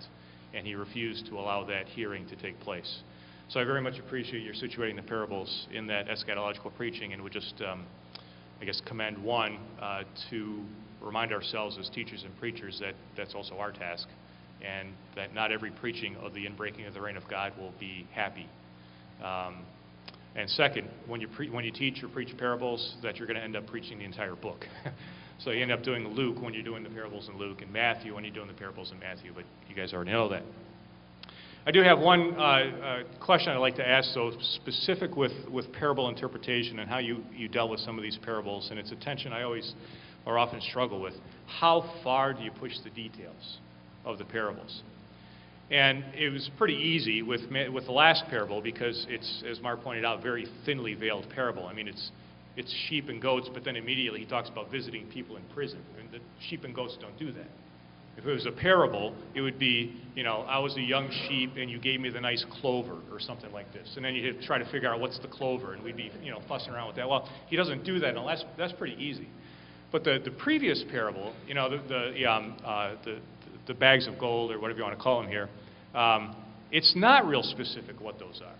and 0.53 0.65
he 0.65 0.73
refused 0.73 1.27
to 1.27 1.37
allow 1.37 1.63
that 1.63 1.87
hearing 1.87 2.27
to 2.27 2.35
take 2.37 2.59
place. 2.59 3.01
So 3.49 3.59
I 3.59 3.63
very 3.63 3.81
much 3.81 3.97
appreciate 3.99 4.43
your 4.43 4.53
situating 4.53 4.95
the 4.95 5.01
parables 5.03 5.67
in 5.73 5.87
that 5.87 6.07
eschatological 6.07 6.75
preaching 6.75 7.13
and 7.13 7.21
would 7.21 7.33
just, 7.33 7.61
um, 7.61 7.85
I 8.61 8.65
guess, 8.65 8.81
commend 8.85 9.17
one 9.23 9.57
uh, 9.81 10.03
to 10.29 10.61
remind 11.01 11.31
ourselves 11.31 11.77
as 11.79 11.89
teachers 11.89 12.23
and 12.23 12.37
preachers 12.39 12.79
that 12.81 12.93
that's 13.15 13.33
also 13.33 13.55
our 13.57 13.71
task, 13.71 14.07
and 14.61 14.89
that 15.15 15.33
not 15.33 15.51
every 15.51 15.71
preaching 15.71 16.15
of 16.17 16.33
the 16.33 16.45
inbreaking 16.45 16.87
of 16.87 16.93
the 16.93 17.01
reign 17.01 17.17
of 17.17 17.27
God 17.29 17.53
will 17.57 17.73
be 17.79 18.05
happy. 18.13 18.47
Um, 19.23 19.65
and 20.35 20.49
second, 20.49 20.89
when 21.07 21.21
you, 21.21 21.27
when 21.51 21.65
you 21.65 21.71
teach 21.71 22.03
or 22.03 22.07
preach 22.07 22.37
parables, 22.37 22.97
that 23.01 23.17
you're 23.17 23.27
going 23.27 23.37
to 23.37 23.43
end 23.43 23.55
up 23.55 23.65
preaching 23.67 23.99
the 23.99 24.05
entire 24.05 24.35
book. 24.35 24.65
so 25.39 25.51
you 25.51 25.61
end 25.61 25.71
up 25.71 25.83
doing 25.83 26.07
Luke 26.07 26.41
when 26.41 26.53
you're 26.53 26.63
doing 26.63 26.83
the 26.83 26.89
parables 26.89 27.29
in 27.29 27.37
Luke, 27.37 27.61
and 27.61 27.71
Matthew 27.71 28.13
when 28.13 28.23
you're 28.23 28.33
doing 28.33 28.47
the 28.47 28.53
parables 28.53 28.91
in 28.91 28.99
Matthew, 28.99 29.31
but 29.33 29.45
you 29.67 29.75
guys 29.75 29.93
already 29.93 30.11
know 30.11 30.29
that. 30.29 30.43
I 31.65 31.71
do 31.71 31.83
have 31.83 31.99
one 31.99 32.35
uh, 32.35 32.41
uh, 32.41 33.03
question 33.19 33.51
I'd 33.51 33.57
like 33.57 33.75
to 33.75 33.87
ask, 33.87 34.13
though, 34.13 34.31
specific 34.55 35.15
with, 35.15 35.33
with 35.51 35.71
parable 35.73 36.07
interpretation 36.07 36.79
and 36.79 36.89
how 36.89 36.99
you, 36.99 37.23
you 37.35 37.49
dealt 37.49 37.69
with 37.69 37.81
some 37.81 37.97
of 37.97 38.03
these 38.03 38.17
parables, 38.23 38.69
and 38.71 38.79
it's 38.79 38.91
a 38.91 38.95
tension 38.95 39.33
I 39.33 39.43
always 39.43 39.73
or 40.25 40.37
often 40.37 40.61
struggle 40.61 41.01
with. 41.01 41.13
How 41.47 41.83
far 42.03 42.33
do 42.33 42.43
you 42.43 42.51
push 42.51 42.71
the 42.83 42.89
details 42.89 43.57
of 44.05 44.17
the 44.17 44.25
parables? 44.25 44.81
And 45.69 46.03
it 46.15 46.31
was 46.31 46.49
pretty 46.57 46.75
easy 46.75 47.21
with, 47.21 47.41
with 47.71 47.85
the 47.85 47.91
last 47.91 48.23
parable 48.29 48.61
because 48.61 49.05
it's, 49.09 49.43
as 49.47 49.61
Mark 49.61 49.83
pointed 49.83 50.05
out, 50.05 50.23
very 50.23 50.47
thinly 50.65 50.93
veiled 50.95 51.29
parable. 51.29 51.67
I 51.67 51.73
mean, 51.73 51.87
it's, 51.87 52.09
it's 52.55 52.73
sheep 52.87 53.09
and 53.09 53.21
goats, 53.21 53.49
but 53.53 53.63
then 53.63 53.75
immediately 53.75 54.21
he 54.21 54.25
talks 54.25 54.49
about 54.49 54.71
visiting 54.71 55.05
people 55.07 55.35
in 55.35 55.43
prison. 55.53 55.79
And 55.99 56.09
the 56.11 56.19
sheep 56.47 56.63
and 56.63 56.73
goats 56.73 56.97
don't 56.99 57.17
do 57.19 57.31
that. 57.33 57.49
If 58.19 58.25
it 58.25 58.33
was 58.33 58.45
a 58.45 58.51
parable, 58.51 59.15
it 59.33 59.39
would 59.39 59.57
be, 59.57 59.95
you 60.13 60.23
know, 60.23 60.41
I 60.41 60.59
was 60.59 60.75
a 60.75 60.81
young 60.81 61.09
sheep 61.29 61.53
and 61.55 61.71
you 61.71 61.79
gave 61.79 62.01
me 62.01 62.09
the 62.09 62.19
nice 62.19 62.45
clover 62.59 62.97
or 63.09 63.19
something 63.21 63.49
like 63.53 63.71
this. 63.71 63.93
And 63.95 64.03
then 64.03 64.13
you'd 64.13 64.41
try 64.41 64.57
to 64.57 64.69
figure 64.69 64.93
out 64.93 64.99
what's 64.99 65.17
the 65.19 65.29
clover, 65.29 65.73
and 65.73 65.81
we'd 65.81 65.95
be, 65.95 66.11
you 66.21 66.29
know, 66.29 66.41
fussing 66.45 66.73
around 66.73 66.87
with 66.87 66.97
that. 66.97 67.07
Well, 67.07 67.29
he 67.47 67.55
doesn't 67.55 67.85
do 67.85 67.97
that, 67.99 68.15
that's, 68.15 68.43
that's 68.57 68.73
pretty 68.73 69.01
easy. 69.01 69.29
But 69.89 70.03
the, 70.03 70.19
the 70.21 70.31
previous 70.31 70.83
parable, 70.91 71.33
you 71.47 71.53
know, 71.53 71.69
the, 71.69 71.81
the, 71.87 72.25
um, 72.25 72.57
uh, 72.65 72.95
the, 73.05 73.19
the 73.67 73.73
bags 73.73 74.05
of 74.05 74.19
gold, 74.19 74.51
or 74.51 74.59
whatever 74.59 74.79
you 74.79 74.83
want 74.83 74.97
to 74.97 75.01
call 75.01 75.21
them 75.21 75.31
here, 75.31 75.47
um, 75.95 76.35
it's 76.73 76.93
not 76.97 77.25
real 77.25 77.41
specific 77.41 78.01
what 78.01 78.19
those 78.19 78.41
are. 78.45 78.55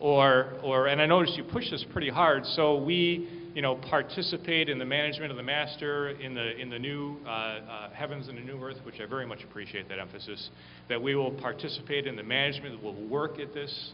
Or, 0.00 0.52
or, 0.64 0.88
and 0.88 1.00
I 1.00 1.06
noticed 1.06 1.36
you 1.36 1.44
push 1.44 1.70
this 1.70 1.84
pretty 1.92 2.10
hard, 2.10 2.44
so 2.44 2.82
we, 2.82 3.45
you 3.56 3.62
know, 3.62 3.74
participate 3.74 4.68
in 4.68 4.78
the 4.78 4.84
management 4.84 5.30
of 5.30 5.38
the 5.38 5.42
master 5.42 6.10
in 6.10 6.34
the, 6.34 6.60
in 6.60 6.68
the 6.68 6.78
new 6.78 7.16
uh, 7.24 7.28
uh, 7.30 7.90
heavens 7.90 8.28
and 8.28 8.36
the 8.36 8.42
new 8.42 8.62
earth, 8.62 8.76
which 8.82 8.96
I 9.00 9.06
very 9.06 9.24
much 9.24 9.42
appreciate 9.44 9.88
that 9.88 9.98
emphasis, 9.98 10.50
that 10.90 11.00
we 11.00 11.14
will 11.14 11.30
participate 11.30 12.06
in 12.06 12.16
the 12.16 12.22
management, 12.22 12.74
that 12.74 12.84
we'll 12.84 13.08
work 13.08 13.40
at 13.40 13.54
this. 13.54 13.92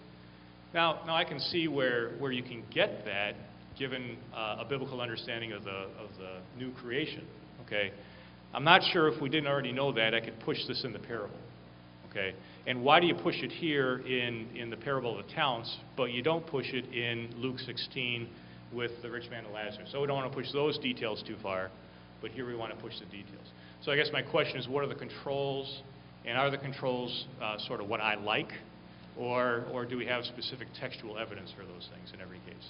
Now, 0.75 1.03
now 1.07 1.15
I 1.15 1.23
can 1.23 1.39
see 1.39 1.69
where, 1.69 2.15
where 2.19 2.33
you 2.33 2.43
can 2.43 2.65
get 2.75 3.05
that, 3.05 3.37
given 3.79 4.17
uh, 4.35 4.57
a 4.59 4.67
biblical 4.69 5.01
understanding 5.01 5.53
of 5.53 5.63
the, 5.63 5.71
of 5.71 6.11
the 6.19 6.41
new 6.59 6.73
creation, 6.73 7.25
okay? 7.65 7.93
I'm 8.53 8.65
not 8.65 8.83
sure 8.93 9.07
if 9.07 9.23
we 9.23 9.29
didn't 9.29 9.47
already 9.47 9.71
know 9.71 9.93
that, 9.93 10.13
I 10.13 10.19
could 10.19 10.41
push 10.41 10.59
this 10.67 10.83
in 10.85 10.93
the 10.93 10.99
parable, 10.99 11.39
okay? 12.11 12.35
And 12.67 12.83
why 12.83 12.99
do 12.99 13.07
you 13.07 13.15
push 13.15 13.37
it 13.37 13.53
here 13.53 13.99
in, 13.99 14.49
in 14.57 14.71
the 14.71 14.77
parable 14.77 15.17
of 15.17 15.25
the 15.25 15.33
talents, 15.33 15.73
but 15.97 16.11
you 16.11 16.21
don't 16.21 16.45
push 16.45 16.67
it 16.73 16.93
in 16.93 17.33
Luke 17.37 17.61
16 17.61 18.29
with 18.73 18.91
the 19.03 19.11
rich 19.11 19.29
man 19.31 19.45
and 19.45 19.53
Lazarus? 19.55 19.89
So 19.93 20.01
we 20.01 20.07
don't 20.07 20.17
want 20.17 20.31
to 20.31 20.37
push 20.37 20.51
those 20.53 20.79
details 20.79 21.23
too 21.27 21.37
far, 21.43 21.71
but 22.21 22.31
here 22.31 22.47
we 22.47 22.55
want 22.55 22.75
to 22.75 22.83
push 22.83 22.99
the 22.99 23.07
details. 23.07 23.47
So 23.83 23.93
I 23.93 23.97
guess 23.97 24.11
my 24.13 24.23
question 24.23 24.59
is, 24.59 24.69
what 24.69 24.85
are 24.85 24.87
the 24.87 24.95
controls, 24.95 25.83
and 26.25 26.39
are 26.39 26.51
the 26.51 26.59
controls 26.59 27.27
uh, 27.43 27.59
sort 27.67 27.81
of 27.81 27.89
what 27.89 28.01
I 28.01 28.15
like, 28.15 28.53
or, 29.19 29.65
or 29.73 29.85
do 29.85 29.97
we 29.97 30.07
have 30.07 30.25
specific 30.25 30.69
textual 30.81 31.19
evidence 31.19 31.51
for 31.57 31.65
those 31.65 31.89
things 31.95 32.13
in 32.15 32.21
every 32.21 32.39
case? 32.47 32.69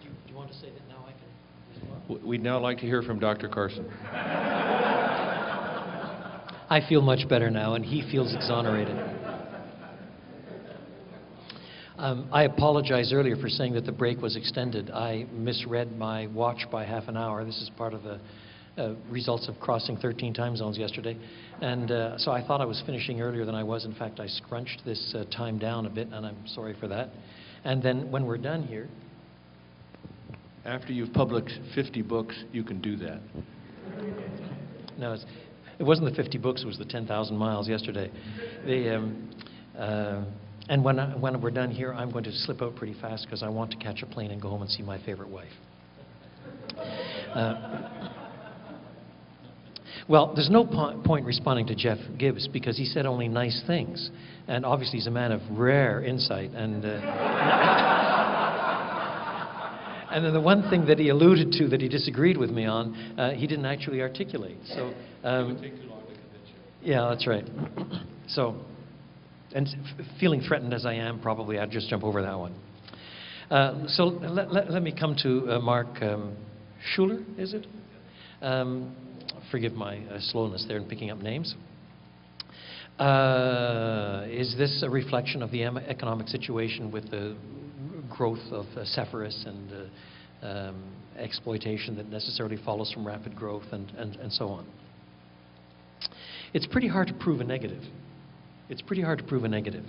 Do 0.00 0.08
you- 0.08 0.10
do 0.10 0.30
you 0.32 0.36
want 0.36 0.50
to 0.50 0.56
say 0.58 0.70
that 0.70 0.88
now 0.88 1.04
I 1.06 1.12
can 1.12 1.30
respond? 1.70 2.01
W- 2.01 2.01
We'd 2.22 2.42
now 2.42 2.58
like 2.60 2.78
to 2.78 2.86
hear 2.86 3.02
from 3.02 3.18
Dr. 3.18 3.48
Carson. 3.48 3.86
I 6.70 6.80
feel 6.88 7.02
much 7.02 7.28
better 7.28 7.50
now, 7.50 7.74
and 7.74 7.84
he 7.84 8.02
feels 8.10 8.34
exonerated. 8.34 8.96
Um, 11.98 12.28
I 12.32 12.44
apologize 12.44 13.12
earlier 13.12 13.36
for 13.36 13.48
saying 13.48 13.74
that 13.74 13.86
the 13.86 13.92
break 13.92 14.20
was 14.20 14.36
extended. 14.36 14.90
I 14.90 15.26
misread 15.32 15.96
my 15.96 16.26
watch 16.28 16.66
by 16.70 16.84
half 16.84 17.08
an 17.08 17.16
hour. 17.16 17.44
This 17.44 17.60
is 17.62 17.70
part 17.76 17.94
of 17.94 18.02
the 18.02 18.18
uh, 18.76 18.94
results 19.10 19.48
of 19.48 19.60
crossing 19.60 19.96
13 19.98 20.32
time 20.34 20.56
zones 20.56 20.78
yesterday. 20.78 21.16
And 21.60 21.90
uh, 21.90 22.18
so 22.18 22.32
I 22.32 22.44
thought 22.44 22.60
I 22.60 22.64
was 22.64 22.82
finishing 22.86 23.20
earlier 23.20 23.44
than 23.44 23.54
I 23.54 23.62
was. 23.62 23.84
In 23.84 23.94
fact, 23.94 24.18
I 24.18 24.26
scrunched 24.26 24.82
this 24.84 25.14
uh, 25.14 25.24
time 25.26 25.58
down 25.58 25.86
a 25.86 25.90
bit, 25.90 26.08
and 26.10 26.26
I'm 26.26 26.46
sorry 26.46 26.74
for 26.80 26.88
that. 26.88 27.10
And 27.64 27.82
then 27.82 28.10
when 28.10 28.26
we're 28.26 28.38
done 28.38 28.62
here, 28.62 28.88
After 30.64 30.92
you've 30.92 31.12
published 31.12 31.58
50 31.74 32.02
books, 32.02 32.36
you 32.52 32.62
can 32.62 32.80
do 32.80 32.96
that. 32.96 33.20
No, 34.96 35.16
it 35.78 35.82
wasn't 35.82 36.08
the 36.08 36.14
50 36.14 36.38
books, 36.38 36.62
it 36.62 36.66
was 36.66 36.78
the 36.78 36.84
10,000 36.84 37.36
miles 37.36 37.68
yesterday. 37.68 38.10
The, 38.64 38.96
um, 38.96 39.30
uh, 39.76 40.24
and 40.68 40.84
when, 40.84 41.00
I, 41.00 41.16
when 41.16 41.40
we're 41.40 41.50
done 41.50 41.72
here, 41.72 41.92
I'm 41.92 42.12
going 42.12 42.24
to 42.24 42.32
slip 42.32 42.62
out 42.62 42.76
pretty 42.76 42.94
fast 43.00 43.24
because 43.24 43.42
I 43.42 43.48
want 43.48 43.72
to 43.72 43.76
catch 43.76 44.02
a 44.02 44.06
plane 44.06 44.30
and 44.30 44.40
go 44.40 44.50
home 44.50 44.62
and 44.62 44.70
see 44.70 44.82
my 44.82 45.04
favorite 45.04 45.28
wife. 45.28 45.50
Uh, 47.34 48.10
well, 50.08 50.32
there's 50.34 50.50
no 50.50 50.64
po- 50.64 51.00
point 51.04 51.26
responding 51.26 51.66
to 51.66 51.74
Jeff 51.74 51.98
Gibbs 52.18 52.46
because 52.48 52.76
he 52.76 52.84
said 52.84 53.06
only 53.06 53.26
nice 53.28 53.62
things. 53.66 54.10
And 54.46 54.64
obviously, 54.64 54.98
he's 54.98 55.06
a 55.08 55.12
man 55.12 55.32
of 55.32 55.40
rare 55.50 56.04
insight. 56.04 56.50
And, 56.52 56.84
uh, 56.84 58.08
and 60.12 60.24
then 60.24 60.32
the 60.32 60.40
one 60.40 60.68
thing 60.70 60.86
that 60.86 60.98
he 60.98 61.08
alluded 61.08 61.52
to 61.52 61.68
that 61.68 61.80
he 61.80 61.88
disagreed 61.88 62.36
with 62.36 62.50
me 62.50 62.66
on, 62.66 62.94
uh, 63.18 63.30
he 63.32 63.46
didn't 63.46 63.66
actually 63.66 64.00
articulate. 64.00 64.58
So, 64.66 64.92
um, 65.24 65.62
yeah, 66.82 67.08
that's 67.08 67.26
right. 67.26 67.44
so, 68.28 68.56
and 69.54 69.66
f- 69.66 70.06
feeling 70.20 70.40
threatened 70.40 70.74
as 70.74 70.84
I 70.84 70.94
am, 70.94 71.20
probably 71.20 71.58
I'd 71.58 71.70
just 71.70 71.88
jump 71.88 72.04
over 72.04 72.22
that 72.22 72.38
one. 72.38 72.54
Uh, 73.50 73.86
so 73.88 74.04
let, 74.04 74.52
let, 74.52 74.70
let 74.70 74.82
me 74.82 74.94
come 74.98 75.16
to 75.22 75.52
uh, 75.52 75.58
Mark 75.60 76.02
um, 76.02 76.36
Schuler, 76.94 77.20
is 77.38 77.54
it? 77.54 77.66
Um, 78.40 78.94
forgive 79.50 79.72
my 79.72 79.98
uh, 79.98 80.18
slowness 80.20 80.64
there 80.66 80.78
in 80.78 80.84
picking 80.86 81.10
up 81.10 81.18
names. 81.18 81.54
Uh, 82.98 84.24
is 84.28 84.54
this 84.56 84.82
a 84.86 84.90
reflection 84.90 85.42
of 85.42 85.50
the 85.50 85.64
economic 85.64 86.28
situation 86.28 86.90
with 86.90 87.10
the 87.10 87.36
growth 88.16 88.40
of 88.50 88.66
uh, 88.76 88.84
Sepphoris 88.84 89.44
and 89.46 89.72
uh, 89.72 90.46
um, 90.46 90.82
exploitation 91.18 91.96
that 91.96 92.08
necessarily 92.08 92.58
follows 92.64 92.92
from 92.92 93.06
rapid 93.06 93.36
growth 93.36 93.64
and, 93.72 93.90
and, 93.96 94.16
and 94.16 94.32
so 94.32 94.48
on? 94.48 94.66
It's 96.52 96.66
pretty 96.66 96.88
hard 96.88 97.08
to 97.08 97.14
prove 97.14 97.40
a 97.40 97.44
negative. 97.44 97.82
It's 98.68 98.82
pretty 98.82 99.02
hard 99.02 99.18
to 99.18 99.24
prove 99.24 99.44
a 99.44 99.48
negative. 99.48 99.84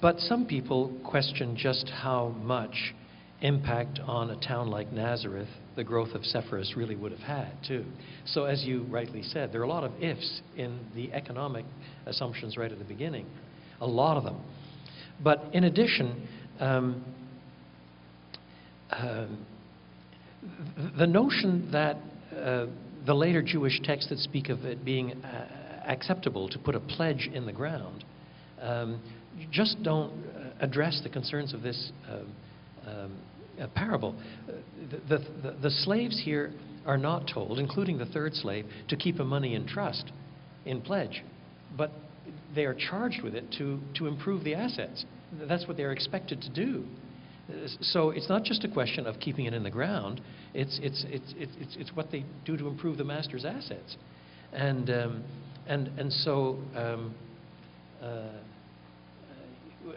But 0.00 0.18
some 0.20 0.46
people 0.46 0.98
question 1.04 1.56
just 1.56 1.88
how 1.88 2.34
much 2.42 2.94
impact 3.42 4.00
on 4.00 4.30
a 4.30 4.40
town 4.40 4.68
like 4.68 4.92
Nazareth 4.92 5.48
the 5.76 5.84
growth 5.84 6.10
of 6.10 6.22
Sepphoris 6.24 6.74
really 6.76 6.96
would 6.96 7.12
have 7.12 7.20
had, 7.20 7.52
too. 7.66 7.84
So, 8.26 8.44
as 8.44 8.64
you 8.64 8.82
rightly 8.90 9.22
said, 9.22 9.52
there 9.52 9.60
are 9.60 9.64
a 9.64 9.68
lot 9.68 9.84
of 9.84 9.92
ifs 10.02 10.42
in 10.56 10.78
the 10.94 11.12
economic 11.12 11.64
assumptions 12.06 12.56
right 12.56 12.70
at 12.70 12.78
the 12.78 12.84
beginning, 12.84 13.26
a 13.80 13.86
lot 13.86 14.16
of 14.16 14.24
them. 14.24 14.40
But 15.22 15.44
in 15.52 15.64
addition, 15.64 16.28
um, 16.58 17.04
um, 18.92 19.46
the 20.98 21.06
notion 21.06 21.70
that 21.72 21.96
uh, 22.36 22.66
the 23.06 23.14
later 23.14 23.42
Jewish 23.42 23.80
texts 23.82 24.10
that 24.10 24.18
speak 24.18 24.48
of 24.48 24.64
it 24.64 24.84
being 24.84 25.12
uh, 25.24 25.82
acceptable 25.86 26.48
to 26.48 26.58
put 26.58 26.74
a 26.74 26.80
pledge 26.80 27.30
in 27.32 27.46
the 27.46 27.52
ground 27.52 28.04
um, 28.60 29.00
just 29.50 29.82
don't 29.82 30.12
uh, 30.12 30.50
address 30.60 31.00
the 31.02 31.08
concerns 31.08 31.54
of 31.54 31.62
this 31.62 31.92
um, 32.08 32.34
um, 32.86 33.70
parable. 33.74 34.14
The, 35.08 35.18
the, 35.42 35.56
the 35.62 35.70
slaves 35.70 36.20
here 36.24 36.52
are 36.86 36.98
not 36.98 37.30
told, 37.32 37.58
including 37.58 37.98
the 37.98 38.06
third 38.06 38.34
slave, 38.34 38.66
to 38.88 38.96
keep 38.96 39.20
a 39.20 39.24
money 39.24 39.54
in 39.54 39.66
trust, 39.66 40.12
in 40.64 40.80
pledge, 40.80 41.22
but 41.76 41.90
they 42.54 42.64
are 42.64 42.74
charged 42.74 43.22
with 43.22 43.34
it 43.34 43.44
to, 43.58 43.78
to 43.96 44.06
improve 44.06 44.44
the 44.44 44.54
assets. 44.54 45.04
That's 45.48 45.66
what 45.68 45.76
they're 45.76 45.92
expected 45.92 46.40
to 46.42 46.50
do. 46.50 46.84
So 47.80 48.10
it's 48.10 48.28
not 48.28 48.44
just 48.44 48.64
a 48.64 48.68
question 48.68 49.06
of 49.06 49.18
keeping 49.20 49.46
it 49.46 49.54
in 49.54 49.62
the 49.62 49.70
ground, 49.70 50.20
it's, 50.54 50.78
it's, 50.82 51.04
it's, 51.08 51.34
it's, 51.36 51.76
it's- 51.76 51.90
what 51.94 52.10
they 52.10 52.24
do 52.44 52.56
to 52.56 52.66
improve 52.66 52.98
the 52.98 53.04
master's 53.04 53.44
assets. 53.44 53.96
And, 54.52 54.90
um, 54.90 55.24
and, 55.66 55.88
and 55.98 56.12
so 56.12 56.58
um, 56.74 57.14
uh, 58.02 58.06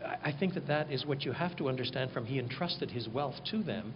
I- 0.06 0.30
I 0.30 0.32
think 0.39 0.54
that 0.54 0.68
that 0.68 0.92
is 0.92 1.06
what 1.06 1.24
you 1.26 1.32
have 1.32 1.56
to 1.58 1.70
understand 1.70 2.12
from 2.12 2.26
he 2.26 2.39
entrusted 2.39 2.92
his 2.92 3.08
wealth 3.10 3.36
to 3.52 3.63
them, 3.63 3.94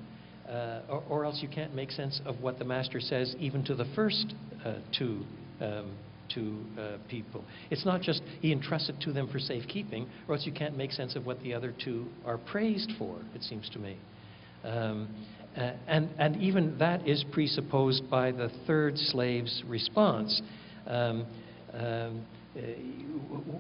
uh, 0.50 0.82
or, 0.89 1.04
or 1.10 1.26
else 1.26 1.39
you 1.41 1.48
can't 1.48 1.74
make 1.76 1.91
sense 1.91 2.22
of 2.26 2.41
what 2.41 2.58
the 2.60 2.65
master 2.65 3.00
says 3.00 3.36
even 3.39 3.63
to 3.65 3.76
the 3.76 3.86
first 3.96 4.34
uh, 4.65 4.76
two, 4.98 5.24
um, 5.62 5.91
two 6.34 6.58
uh, 6.80 6.98
people. 7.10 7.44
It's 7.70 7.86
not 7.86 8.02
just 8.02 8.22
he 8.42 8.52
entrusts 8.52 8.90
it 8.90 9.00
to 9.02 9.13
them 9.13 9.28
for 9.28 9.40
safekeeping, 9.40 10.08
or 10.28 10.36
else 10.36 10.46
you 10.46 10.52
can't 10.52 10.78
make 10.78 10.92
sense 10.92 11.16
of 11.16 11.26
what 11.26 11.42
the 11.42 11.54
other 11.54 11.74
two 11.84 12.08
are 12.26 12.38
praised 12.38 12.92
for, 12.98 13.18
it 13.36 13.44
seems 13.44 13.70
to 13.70 13.80
me. 13.80 13.98
Um, 14.63 15.08
and, 15.88 16.10
and 16.20 16.36
even 16.42 16.78
that 16.78 17.08
is 17.08 17.26
presupposed 17.32 18.10
by 18.10 18.32
the 18.32 18.52
third 18.68 18.98
slave's 18.98 19.63
response. 19.68 20.42
Um, 20.86 21.26
um, 21.74 22.26
uh, 22.58 22.62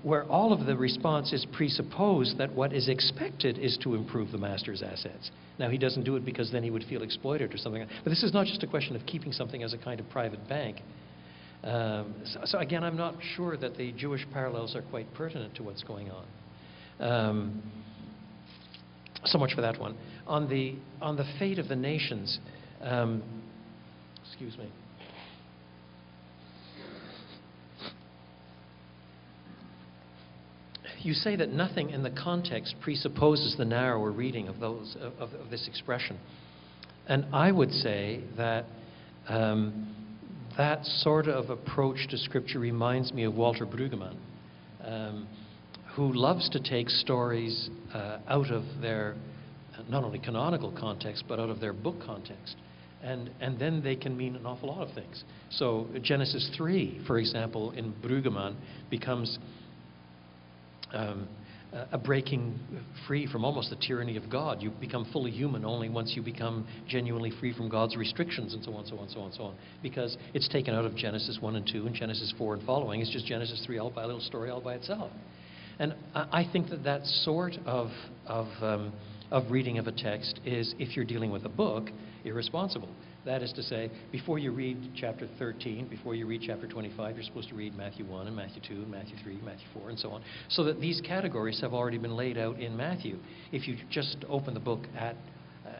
where 0.01 0.23
all 0.23 0.53
of 0.53 0.65
the 0.65 0.75
response 0.75 1.31
is 1.31 1.45
presupposed 1.53 2.37
that 2.37 2.51
what 2.53 2.73
is 2.73 2.89
expected 2.89 3.59
is 3.59 3.77
to 3.83 3.93
improve 3.93 4.31
the 4.31 4.37
master's 4.37 4.81
assets. 4.81 5.29
Now, 5.59 5.69
he 5.69 5.77
doesn't 5.77 6.03
do 6.03 6.15
it 6.15 6.25
because 6.25 6.51
then 6.51 6.63
he 6.63 6.71
would 6.71 6.83
feel 6.85 7.03
exploited 7.03 7.53
or 7.53 7.57
something. 7.57 7.85
But 8.03 8.09
this 8.09 8.23
is 8.23 8.33
not 8.33 8.47
just 8.47 8.63
a 8.63 8.67
question 8.67 8.95
of 8.95 9.05
keeping 9.05 9.31
something 9.31 9.61
as 9.61 9.73
a 9.73 9.77
kind 9.77 9.99
of 9.99 10.09
private 10.09 10.47
bank. 10.49 10.77
Um, 11.67 12.15
so, 12.23 12.39
so 12.45 12.57
again, 12.59 12.81
I'm 12.81 12.95
not 12.95 13.15
sure 13.35 13.57
that 13.57 13.75
the 13.75 13.91
Jewish 13.91 14.25
parallels 14.31 14.73
are 14.73 14.81
quite 14.83 15.13
pertinent 15.13 15.53
to 15.55 15.63
what's 15.63 15.83
going 15.83 16.09
on. 16.09 16.25
Um, 16.99 17.61
so 19.25 19.37
much 19.37 19.53
for 19.53 19.59
that 19.59 19.77
one. 19.77 19.97
On 20.27 20.47
the, 20.47 20.75
on 21.01 21.17
the 21.17 21.25
fate 21.37 21.59
of 21.59 21.67
the 21.67 21.75
nations, 21.75 22.39
um, 22.81 23.21
excuse 24.25 24.57
me. 24.57 24.69
You 31.01 31.13
say 31.13 31.35
that 31.35 31.49
nothing 31.49 31.89
in 31.89 32.01
the 32.01 32.11
context 32.11 32.75
presupposes 32.81 33.55
the 33.57 33.65
narrower 33.65 34.11
reading 34.11 34.47
of, 34.47 34.61
those, 34.61 34.95
of, 35.01 35.33
of, 35.33 35.49
this 35.49 35.67
expression. 35.67 36.17
And 37.07 37.25
I 37.33 37.51
would 37.51 37.71
say 37.71 38.21
that 38.37 38.65
um, 39.27 39.93
that 40.57 40.83
sort 40.85 41.27
of 41.27 41.49
approach 41.49 42.07
to 42.09 42.17
Scripture 42.17 42.59
reminds 42.59 43.13
me 43.13 43.23
of 43.23 43.35
Walter 43.35 43.65
Brueggemann, 43.65 44.17
um, 44.83 45.27
who 45.95 46.11
loves 46.13 46.49
to 46.49 46.59
take 46.59 46.89
stories 46.89 47.69
uh, 47.93 48.19
out 48.27 48.51
of 48.51 48.63
their 48.81 49.15
not 49.89 50.03
only 50.03 50.19
canonical 50.19 50.71
context, 50.71 51.23
but 51.27 51.39
out 51.39 51.49
of 51.49 51.59
their 51.59 51.73
book 51.73 51.95
context. 52.03 52.55
And, 53.03 53.29
and 53.39 53.59
then 53.59 53.83
they 53.83 53.95
can 53.95 54.17
mean 54.17 54.35
an 54.35 54.45
awful 54.45 54.69
lot 54.69 54.87
of 54.87 54.93
things. 54.95 55.23
So 55.51 55.87
Genesis 56.01 56.49
3, 56.57 57.03
for 57.05 57.19
example, 57.19 57.71
in 57.71 57.93
Brueggemann, 58.03 58.55
becomes 58.89 59.37
um, 60.93 61.27
uh, 61.29 61.46
a 61.91 61.97
breaking 61.97 62.57
free 63.07 63.27
from 63.27 63.43
almost 63.43 63.69
the 63.69 63.75
tyranny 63.75 64.15
of 64.17 64.29
God. 64.29 64.61
You 64.61 64.71
become 64.71 65.05
fully 65.11 65.31
human 65.31 65.65
only 65.65 65.89
once 65.89 66.13
you 66.15 66.21
become 66.21 66.65
genuinely 66.87 67.31
free 67.39 67.53
from 67.53 67.69
God's 67.69 67.95
restrictions 67.95 68.53
and 68.53 68.63
so 68.63 68.73
on, 68.73 68.85
so 68.85 68.97
on, 68.97 69.09
so 69.09 69.19
on, 69.19 69.31
so 69.33 69.43
on. 69.43 69.55
Because 69.83 70.17
it's 70.33 70.47
taken 70.47 70.73
out 70.73 70.85
of 70.85 70.95
Genesis 70.95 71.37
1 71.41 71.55
and 71.55 71.69
2 71.71 71.87
and 71.87 71.95
Genesis 71.95 72.33
4 72.37 72.55
and 72.55 72.65
following. 72.65 73.01
It's 73.01 73.11
just 73.11 73.25
Genesis 73.25 73.61
3 73.65 73.79
all 73.79 73.89
by 73.89 74.03
a 74.03 74.05
little 74.05 74.21
story 74.21 74.49
all 74.49 74.61
by 74.61 74.75
itself. 74.75 75.11
And 75.79 75.93
I 76.15 76.47
think 76.51 76.69
that 76.69 76.83
that 76.85 77.05
sort 77.05 77.53
of, 77.65 77.89
of, 78.25 78.47
um, 78.61 78.93
of 79.29 79.51
reading 79.51 79.77
of 79.77 79.87
a 79.87 79.91
text 79.91 80.39
is, 80.45 80.73
if 80.79 80.95
you're 80.95 81.05
dealing 81.05 81.31
with 81.31 81.45
a 81.45 81.49
book, 81.49 81.89
irresponsible. 82.23 82.89
That 83.27 83.43
is 83.43 83.51
to 83.53 83.61
say, 83.61 83.91
before 84.09 84.39
you 84.39 84.53
read 84.53 84.93
chapter 84.95 85.27
13, 85.37 85.89
before 85.89 86.15
you 86.15 86.25
read 86.25 86.43
chapter 86.45 86.65
25, 86.65 87.17
you're 87.17 87.25
supposed 87.25 87.49
to 87.49 87.55
read 87.55 87.75
Matthew 87.75 88.05
1 88.05 88.25
and 88.25 88.33
Matthew 88.33 88.61
2 88.65 88.73
and 88.83 88.89
Matthew 88.89 89.17
3, 89.21 89.41
Matthew 89.43 89.67
4, 89.73 89.89
and 89.89 89.99
so 89.99 90.11
on, 90.11 90.23
so 90.47 90.63
that 90.63 90.79
these 90.79 91.01
categories 91.01 91.59
have 91.59 91.73
already 91.73 91.97
been 91.97 92.15
laid 92.15 92.37
out 92.37 92.57
in 92.57 92.77
Matthew. 92.77 93.19
If 93.51 93.67
you 93.67 93.75
just 93.89 94.23
open 94.29 94.53
the 94.53 94.61
book 94.61 94.85
at 94.97 95.17
uh, 95.65 95.71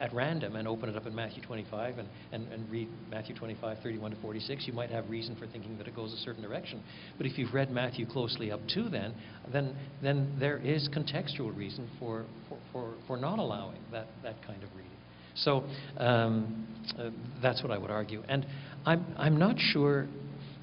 at 0.00 0.12
random 0.12 0.56
and 0.56 0.66
open 0.66 0.88
it 0.88 0.96
up 0.96 1.06
in 1.06 1.14
Matthew 1.14 1.40
25 1.44 1.98
and, 1.98 2.08
and, 2.32 2.52
and 2.52 2.68
read 2.68 2.88
Matthew 3.08 3.36
25, 3.36 3.78
31 3.84 4.10
to 4.10 4.16
46, 4.20 4.66
you 4.66 4.72
might 4.72 4.90
have 4.90 5.08
reason 5.08 5.36
for 5.36 5.46
thinking 5.46 5.78
that 5.78 5.86
it 5.86 5.94
goes 5.94 6.12
a 6.12 6.16
certain 6.16 6.42
direction. 6.42 6.82
But 7.16 7.26
if 7.26 7.38
you've 7.38 7.54
read 7.54 7.70
Matthew 7.70 8.04
closely 8.06 8.50
up 8.50 8.60
to 8.74 8.88
then, 8.88 9.14
then, 9.52 9.76
then 10.02 10.36
there 10.40 10.58
is 10.58 10.88
contextual 10.88 11.56
reason 11.56 11.88
for, 12.00 12.26
for, 12.48 12.58
for, 12.72 12.94
for 13.06 13.16
not 13.16 13.38
allowing 13.38 13.78
that, 13.92 14.08
that 14.24 14.44
kind 14.44 14.62
of 14.64 14.68
reading. 14.74 14.95
So 15.36 15.64
um, 15.98 16.66
uh, 16.98 17.10
that's 17.42 17.62
what 17.62 17.70
I 17.70 17.78
would 17.78 17.90
argue. 17.90 18.22
And 18.28 18.46
I'm, 18.84 19.04
I'm 19.16 19.36
not 19.36 19.56
sure, 19.58 20.06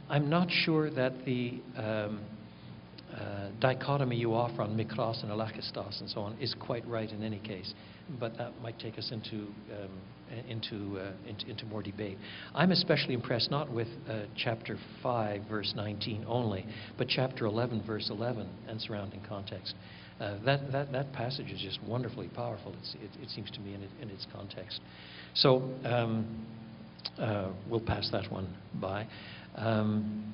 I'm 0.09 0.29
not 0.29 0.49
sure 0.49 0.89
that 0.91 1.25
the 1.25 1.61
um, 1.77 2.21
uh, 3.13 3.49
dichotomy 3.59 4.15
you 4.15 4.33
offer 4.33 4.61
on 4.63 4.75
mikros 4.75 5.21
and 5.21 5.31
elachistos 5.31 5.99
and 6.01 6.09
so 6.09 6.21
on 6.21 6.37
is 6.39 6.55
quite 6.59 6.87
right 6.87 7.09
in 7.09 7.23
any 7.23 7.39
case. 7.39 7.73
But 8.19 8.37
that 8.37 8.59
might 8.61 8.79
take 8.79 8.97
us 8.97 9.11
into, 9.11 9.47
um, 9.71 10.01
into, 10.49 10.99
uh, 10.99 11.11
into, 11.27 11.49
into 11.49 11.65
more 11.65 11.83
debate. 11.83 12.17
I'm 12.55 12.71
especially 12.71 13.13
impressed 13.13 13.51
not 13.51 13.71
with 13.71 13.87
uh, 14.09 14.23
chapter 14.35 14.77
5, 15.01 15.43
verse 15.47 15.73
19 15.75 16.25
only, 16.27 16.65
but 16.97 17.07
chapter 17.07 17.45
11, 17.45 17.83
verse 17.85 18.09
11, 18.09 18.49
and 18.67 18.81
surrounding 18.81 19.21
context. 19.27 19.75
Uh, 20.19 20.37
that, 20.45 20.71
that, 20.71 20.91
that 20.91 21.11
passage 21.13 21.47
is 21.51 21.59
just 21.59 21.81
wonderfully 21.83 22.29
powerful, 22.29 22.73
it, 22.73 23.09
it 23.21 23.29
seems 23.29 23.49
to 23.51 23.59
me, 23.59 23.73
in, 23.73 23.81
it, 23.81 23.89
in 24.01 24.09
its 24.09 24.25
context. 24.31 24.79
So 25.33 25.69
um, 25.83 26.45
uh, 27.19 27.49
we'll 27.69 27.79
pass 27.79 28.09
that 28.11 28.31
one 28.31 28.55
by. 28.75 29.07
Um, 29.55 30.33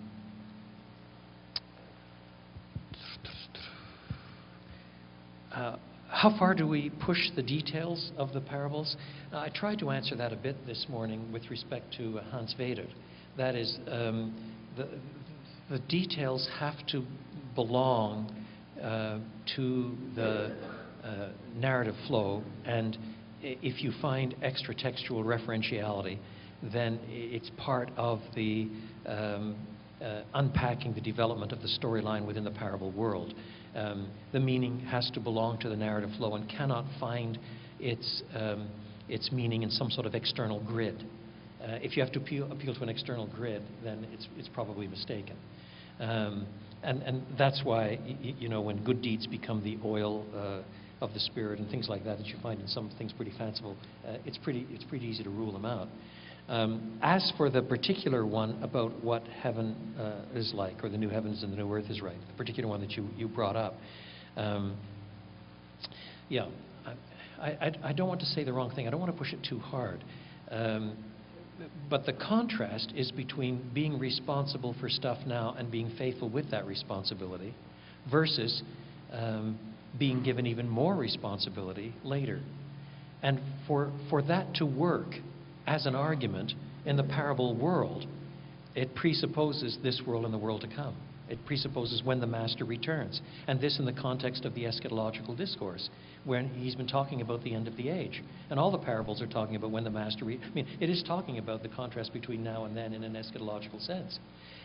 uh, 5.53 5.77
how 6.09 6.37
far 6.37 6.53
do 6.53 6.67
we 6.67 6.91
push 7.05 7.29
the 7.35 7.43
details 7.43 8.11
of 8.17 8.33
the 8.33 8.41
parables? 8.41 8.97
Uh, 9.31 9.37
I 9.37 9.49
tried 9.49 9.79
to 9.79 9.91
answer 9.91 10.15
that 10.15 10.33
a 10.33 10.35
bit 10.35 10.65
this 10.65 10.87
morning 10.89 11.31
with 11.31 11.49
respect 11.49 11.93
to 11.97 12.19
Hans 12.31 12.55
Weder. 12.59 12.87
That 13.37 13.55
is, 13.55 13.77
um, 13.87 14.35
the, 14.75 14.87
the 15.69 15.79
details 15.79 16.49
have 16.59 16.85
to 16.87 17.05
belong 17.55 18.29
uh, 18.31 18.38
to 19.55 19.97
the 20.15 20.55
uh, 21.03 21.29
narrative 21.55 21.95
flow, 22.07 22.43
and 22.65 22.97
if 23.41 23.81
you 23.81 23.93
find 24.01 24.35
extra 24.41 24.75
textual 24.75 25.23
referentiality, 25.23 26.17
then 26.73 26.99
it's 27.07 27.49
part 27.57 27.89
of 27.95 28.19
the 28.35 28.69
um, 29.05 29.55
uh, 30.03 30.21
unpacking 30.33 30.93
the 30.93 31.01
development 31.01 31.51
of 31.51 31.61
the 31.61 31.67
storyline 31.81 32.25
within 32.25 32.43
the 32.43 32.51
parable 32.51 32.91
world. 32.91 33.33
Um, 33.75 34.09
the 34.31 34.39
meaning 34.39 34.79
has 34.81 35.09
to 35.13 35.19
belong 35.19 35.59
to 35.59 35.69
the 35.69 35.75
narrative 35.75 36.09
flow 36.17 36.35
and 36.35 36.49
cannot 36.49 36.85
find 36.99 37.37
its, 37.79 38.23
um, 38.35 38.69
its 39.07 39.31
meaning 39.31 39.63
in 39.63 39.71
some 39.71 39.89
sort 39.89 40.05
of 40.05 40.15
external 40.15 40.59
grid. 40.61 41.05
Uh, 41.61 41.77
if 41.81 41.95
you 41.95 42.03
have 42.03 42.11
to 42.13 42.19
appeal, 42.19 42.51
appeal 42.51 42.73
to 42.73 42.81
an 42.81 42.89
external 42.89 43.27
grid, 43.27 43.61
then 43.83 44.07
it's, 44.13 44.27
it's 44.37 44.49
probably 44.49 44.87
mistaken. 44.87 45.35
And, 46.81 47.01
and 47.03 47.23
that's 47.37 47.61
why, 47.63 47.99
you 48.21 48.47
know, 48.47 48.61
when 48.61 48.83
good 48.83 49.01
deeds 49.01 49.27
become 49.27 49.63
the 49.63 49.77
oil 49.83 50.25
uh, 50.33 51.03
of 51.03 51.13
the 51.13 51.19
Spirit 51.19 51.59
and 51.59 51.69
things 51.69 51.89
like 51.89 52.03
that, 52.05 52.17
that 52.17 52.27
you 52.27 52.35
find 52.41 52.61
in 52.61 52.67
some 52.67 52.89
things 52.97 53.11
pretty 53.11 53.33
fanciful, 53.37 53.75
uh, 54.07 54.17
it's, 54.25 54.37
pretty, 54.37 54.65
it's 54.69 54.85
pretty 54.85 55.05
easy 55.05 55.23
to 55.23 55.29
rule 55.29 55.51
them 55.51 55.65
out. 55.65 55.87
Um, 56.47 56.97
as 57.03 57.31
for 57.37 57.49
the 57.49 57.61
particular 57.61 58.25
one 58.25 58.61
about 58.63 59.03
what 59.03 59.23
heaven 59.27 59.75
uh, 59.99 60.37
is 60.37 60.51
like, 60.55 60.83
or 60.83 60.89
the 60.89 60.97
new 60.97 61.09
heavens 61.09 61.43
and 61.43 61.51
the 61.51 61.57
new 61.57 61.71
earth 61.71 61.89
is 61.89 62.01
like, 62.01 62.15
the 62.27 62.37
particular 62.37 62.67
one 62.67 62.81
that 62.81 62.91
you, 62.91 63.07
you 63.15 63.27
brought 63.27 63.55
up, 63.55 63.75
um, 64.35 64.75
yeah, 66.29 66.47
I, 67.39 67.49
I, 67.49 67.71
I 67.83 67.93
don't 67.93 68.07
want 68.07 68.21
to 68.21 68.25
say 68.25 68.43
the 68.43 68.53
wrong 68.53 68.71
thing. 68.73 68.87
I 68.87 68.89
don't 68.89 68.99
want 68.99 69.11
to 69.11 69.17
push 69.17 69.33
it 69.33 69.39
too 69.47 69.59
hard. 69.59 70.03
Um, 70.49 70.95
but 71.89 72.05
the 72.05 72.13
contrast 72.13 72.93
is 72.95 73.11
between 73.11 73.69
being 73.73 73.99
responsible 73.99 74.75
for 74.79 74.89
stuff 74.89 75.17
now 75.25 75.55
and 75.57 75.71
being 75.71 75.91
faithful 75.97 76.29
with 76.29 76.51
that 76.51 76.65
responsibility 76.65 77.53
versus 78.09 78.63
um, 79.11 79.57
being 79.97 80.23
given 80.23 80.45
even 80.45 80.69
more 80.69 80.95
responsibility 80.95 81.93
later. 82.03 82.39
And 83.21 83.39
for, 83.67 83.91
for 84.09 84.21
that 84.23 84.55
to 84.55 84.65
work 84.65 85.15
as 85.67 85.85
an 85.85 85.95
argument 85.95 86.53
in 86.85 86.95
the 86.95 87.03
parable 87.03 87.55
world, 87.55 88.05
it 88.75 88.95
presupposes 88.95 89.77
this 89.83 90.01
world 90.05 90.25
and 90.25 90.33
the 90.33 90.37
world 90.37 90.61
to 90.61 90.67
come. 90.67 90.95
It 91.29 91.45
presupposes 91.45 92.03
when 92.03 92.19
the 92.19 92.27
Master 92.27 92.65
returns. 92.65 93.21
And 93.47 93.61
this 93.61 93.79
in 93.79 93.85
the 93.85 93.93
context 93.93 94.45
of 94.45 94.55
the 94.55 94.63
eschatological 94.63 95.37
discourse, 95.37 95.89
when 96.25 96.49
he's 96.49 96.75
been 96.75 96.87
talking 96.87 97.21
about 97.21 97.43
the 97.43 97.53
end 97.53 97.67
of 97.67 97.77
the 97.77 97.89
age. 97.89 98.23
And 98.49 98.59
all 98.59 98.71
the 98.71 98.77
parables 98.77 99.21
are 99.21 99.27
talking 99.27 99.55
about 99.55 99.71
when 99.71 99.83
the 99.83 99.89
Master... 99.89 100.25
Re- 100.25 100.39
I 100.43 100.53
mean, 100.53 100.67
it 100.79 100.89
is 100.89 101.03
talking 101.03 101.37
about 101.37 101.63
the 101.63 101.69
contrast 101.69 102.13
between 102.13 102.43
now 102.43 102.65
and 102.65 102.75
then 102.75 102.93
in 102.93 103.03
an 103.03 103.13
eschatological 103.13 103.85
sense. 103.85 104.19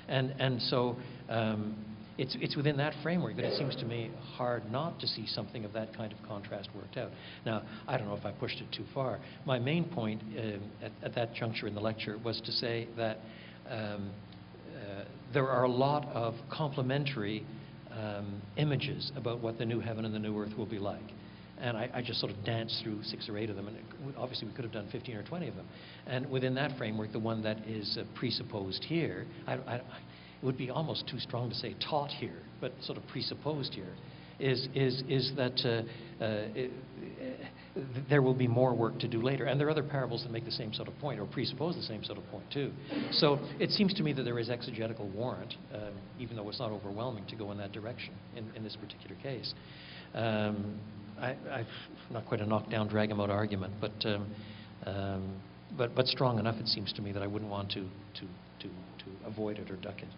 And, 0.08 0.34
and 0.38 0.60
so 0.62 0.96
um, 1.28 1.76
it's, 2.18 2.36
it's 2.40 2.56
within 2.56 2.76
that 2.78 2.94
framework 3.02 3.36
that 3.36 3.44
it 3.44 3.58
seems 3.58 3.74
to 3.76 3.84
me 3.84 4.10
hard 4.36 4.70
not 4.70 5.00
to 5.00 5.06
see 5.06 5.26
something 5.26 5.64
of 5.64 5.72
that 5.72 5.96
kind 5.96 6.12
of 6.12 6.18
contrast 6.26 6.68
worked 6.74 6.96
out. 6.96 7.10
Now, 7.44 7.62
I 7.88 7.96
don't 7.96 8.08
know 8.08 8.16
if 8.16 8.24
I 8.24 8.32
pushed 8.32 8.60
it 8.60 8.66
too 8.72 8.84
far. 8.94 9.18
My 9.46 9.58
main 9.58 9.84
point 9.84 10.22
um, 10.22 10.60
at, 10.82 10.92
at 11.02 11.14
that 11.14 11.34
juncture 11.34 11.66
in 11.66 11.74
the 11.74 11.80
lecture 11.80 12.18
was 12.18 12.40
to 12.44 12.52
say 12.52 12.88
that 12.96 13.18
um, 13.68 14.10
uh, 14.23 14.23
there 15.34 15.50
are 15.50 15.64
a 15.64 15.68
lot 15.68 16.06
of 16.14 16.34
complementary 16.50 17.44
um, 17.92 18.40
images 18.56 19.12
about 19.16 19.40
what 19.40 19.58
the 19.58 19.64
new 19.64 19.80
heaven 19.80 20.04
and 20.04 20.14
the 20.14 20.18
new 20.18 20.38
earth 20.38 20.56
will 20.56 20.66
be 20.66 20.78
like. 20.78 21.02
And 21.60 21.76
I, 21.76 21.88
I 21.94 22.02
just 22.02 22.20
sort 22.20 22.32
of 22.32 22.44
danced 22.44 22.82
through 22.82 23.02
six 23.04 23.28
or 23.28 23.38
eight 23.38 23.50
of 23.50 23.56
them, 23.56 23.68
and 23.68 23.76
it, 23.76 23.84
obviously 24.16 24.48
we 24.48 24.54
could 24.54 24.64
have 24.64 24.72
done 24.72 24.88
15 24.90 25.16
or 25.16 25.22
20 25.22 25.48
of 25.48 25.56
them. 25.56 25.66
And 26.06 26.30
within 26.30 26.54
that 26.54 26.76
framework, 26.76 27.12
the 27.12 27.18
one 27.18 27.42
that 27.42 27.58
is 27.66 27.96
uh, 27.98 28.04
presupposed 28.14 28.82
here, 28.84 29.26
I, 29.46 29.54
I, 29.54 29.74
it 29.76 29.82
would 30.42 30.58
be 30.58 30.70
almost 30.70 31.08
too 31.08 31.18
strong 31.20 31.50
to 31.50 31.54
say 31.54 31.74
taught 31.88 32.10
here, 32.10 32.42
but 32.60 32.72
sort 32.82 32.98
of 32.98 33.06
presupposed 33.08 33.72
here, 33.72 33.94
is, 34.40 34.68
is, 34.74 35.02
is 35.08 35.32
that 35.36 35.60
uh, 35.64 36.24
uh, 36.24 36.48
it, 36.54 36.70
there 38.08 38.22
will 38.22 38.34
be 38.34 38.46
more 38.46 38.74
work 38.74 38.98
to 39.00 39.08
do 39.08 39.20
later. 39.20 39.46
And 39.46 39.58
there 39.58 39.66
are 39.66 39.70
other 39.70 39.82
parables 39.82 40.22
that 40.22 40.30
make 40.30 40.44
the 40.44 40.50
same 40.52 40.72
sort 40.72 40.88
of 40.88 40.96
point, 40.98 41.18
or 41.18 41.26
presuppose 41.26 41.74
the 41.74 41.82
same 41.82 42.04
sort 42.04 42.18
of 42.18 42.26
point, 42.30 42.44
too. 42.52 42.70
So 43.12 43.38
it 43.58 43.70
seems 43.70 43.92
to 43.94 44.02
me 44.02 44.12
that 44.12 44.22
there 44.22 44.38
is 44.38 44.48
exegetical 44.48 45.08
warrant, 45.08 45.54
um, 45.74 45.92
even 46.18 46.36
though 46.36 46.48
it's 46.48 46.60
not 46.60 46.70
overwhelming, 46.70 47.26
to 47.26 47.36
go 47.36 47.50
in 47.52 47.58
that 47.58 47.72
direction 47.72 48.14
in, 48.36 48.48
in 48.54 48.62
this 48.62 48.76
particular 48.76 49.16
case. 49.22 49.52
Um, 50.14 50.78
I, 51.18 51.36
I've 51.50 51.66
not 52.10 52.26
quite 52.26 52.40
a 52.40 52.46
knockdown, 52.46 52.88
drag 52.88 53.10
'em 53.10 53.20
out 53.20 53.30
argument, 53.30 53.72
but, 53.80 54.06
um, 54.06 54.34
um, 54.86 55.42
but, 55.76 55.94
but 55.94 56.06
strong 56.06 56.38
enough, 56.38 56.56
it 56.60 56.68
seems 56.68 56.92
to 56.92 57.02
me, 57.02 57.12
that 57.12 57.22
I 57.22 57.26
wouldn't 57.26 57.50
want 57.50 57.70
to, 57.70 57.80
to, 57.80 58.20
to, 58.60 58.68
to 58.68 59.26
avoid 59.26 59.58
it 59.58 59.70
or 59.70 59.76
duck 59.76 59.98
it. 59.98 60.08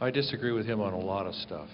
I 0.00 0.10
disagree 0.10 0.52
with 0.52 0.64
him 0.64 0.80
on 0.80 0.94
a 0.94 0.98
lot 0.98 1.26
of 1.26 1.34
stuff. 1.34 1.68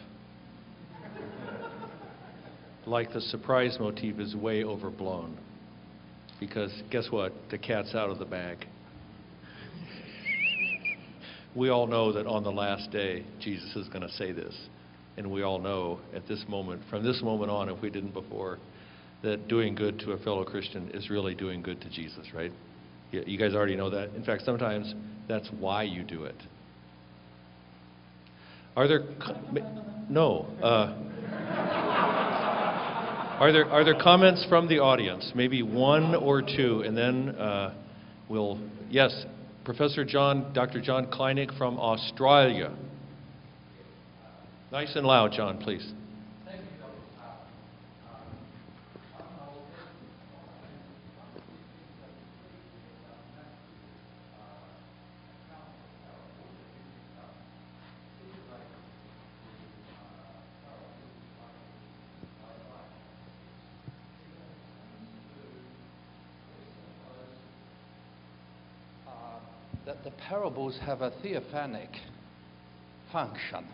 Like 2.87 3.13
the 3.13 3.21
surprise 3.21 3.77
motif 3.81 4.21
is 4.21 4.37
way 4.37 4.63
overblown. 4.63 5.37
Because 6.39 6.73
guess 6.91 7.07
what? 7.11 7.33
The 7.51 7.59
cat's 7.59 7.95
out 7.95 8.11
of 8.11 8.19
the 8.19 8.25
bag. 8.25 8.67
We 11.55 11.71
all 11.71 11.87
know 11.87 12.13
that 12.13 12.27
on 12.27 12.45
the 12.45 12.53
last 12.53 12.91
day, 12.91 13.25
Jesus 13.41 13.75
is 13.75 13.89
going 13.89 14.03
to 14.03 14.11
say 14.11 14.31
this. 14.31 14.55
And 15.17 15.31
we 15.31 15.43
all 15.43 15.59
know 15.59 15.99
at 16.15 16.29
this 16.29 16.45
moment, 16.49 16.83
from 16.91 17.03
this 17.03 17.23
moment 17.23 17.51
on, 17.51 17.71
if 17.71 17.81
we 17.81 17.91
didn't 17.91 18.13
before, 18.13 18.59
that 19.23 19.49
doing 19.49 19.75
good 19.75 19.99
to 20.01 20.13
a 20.13 20.19
fellow 20.19 20.45
Christian 20.45 20.91
is 20.93 21.09
really 21.09 21.35
doing 21.35 21.63
good 21.63 21.81
to 21.81 21.89
Jesus, 21.89 22.27
right? 22.35 22.53
You 23.11 23.39
guys 23.39 23.55
already 23.55 23.77
know 23.77 23.89
that. 23.91 24.11
In 24.15 24.23
fact, 24.23 24.45
sometimes 24.45 24.95
that's 25.27 25.49
why 25.59 25.85
you 25.85 26.03
do 26.03 26.25
it. 26.25 26.37
Are 28.77 28.87
there, 28.87 29.05
no. 30.11 30.47
uh, 30.63 30.95
Are 33.39 33.53
there, 33.53 33.67
are 33.67 33.85
there 33.85 34.01
comments 34.03 34.47
from 34.49 34.67
the 34.67 34.79
audience? 34.79 35.31
Maybe 35.35 35.63
one 35.63 36.15
or 36.15 36.41
two, 36.41 36.83
and 36.87 36.97
then 36.97 37.29
uh, 37.37 37.75
we'll, 38.31 38.59
yes, 38.89 39.27
Professor 39.63 40.07
John, 40.07 40.55
Dr. 40.55 40.81
John 40.81 41.09
Kleinig 41.09 41.57
from 41.59 41.79
Australia. 41.79 42.75
Nice 44.73 44.97
and 44.97 45.07
loud, 45.07 45.33
John, 45.33 45.59
please. 45.59 45.87
Parables 70.29 70.77
have 70.85 71.03
a 71.03 71.13
theophanic 71.23 71.89
function. 73.13 73.65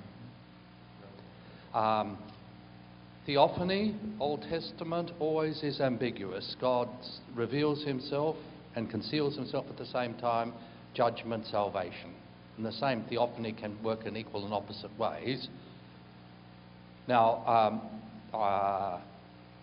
Um, 1.72 2.18
theophany, 3.26 3.96
Old 4.20 4.42
Testament, 4.42 5.12
always 5.18 5.62
is 5.62 5.80
ambiguous. 5.80 6.54
God 6.60 6.88
reveals 7.34 7.82
himself 7.84 8.36
and 8.76 8.90
conceals 8.90 9.34
himself 9.34 9.64
at 9.70 9.78
the 9.78 9.86
same 9.86 10.14
time, 10.14 10.52
judgment, 10.94 11.46
salvation. 11.46 12.12
And 12.58 12.66
the 12.66 12.72
same 12.72 13.04
theophany 13.08 13.52
can 13.52 13.82
work 13.82 14.04
in 14.04 14.16
equal 14.16 14.44
and 14.44 14.52
opposite 14.52 14.96
ways. 14.98 15.48
Now, 17.08 17.46
um, 17.46 18.38
uh, 18.38 19.00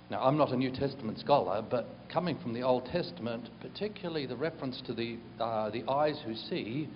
now, 0.09 0.23
I'm 0.23 0.37
not 0.37 0.51
a 0.51 0.57
New 0.57 0.71
Testament 0.71 1.19
scholar, 1.19 1.61
but 1.61 1.87
coming 2.11 2.39
from 2.39 2.53
the 2.53 2.63
Old 2.63 2.85
Testament, 2.85 3.47
particularly 3.61 4.25
the 4.25 4.35
reference 4.35 4.81
to 4.87 4.93
the, 4.93 5.17
uh, 5.39 5.69
the 5.69 5.87
eyes 5.87 6.19
who 6.25 6.33
see, 6.33 6.89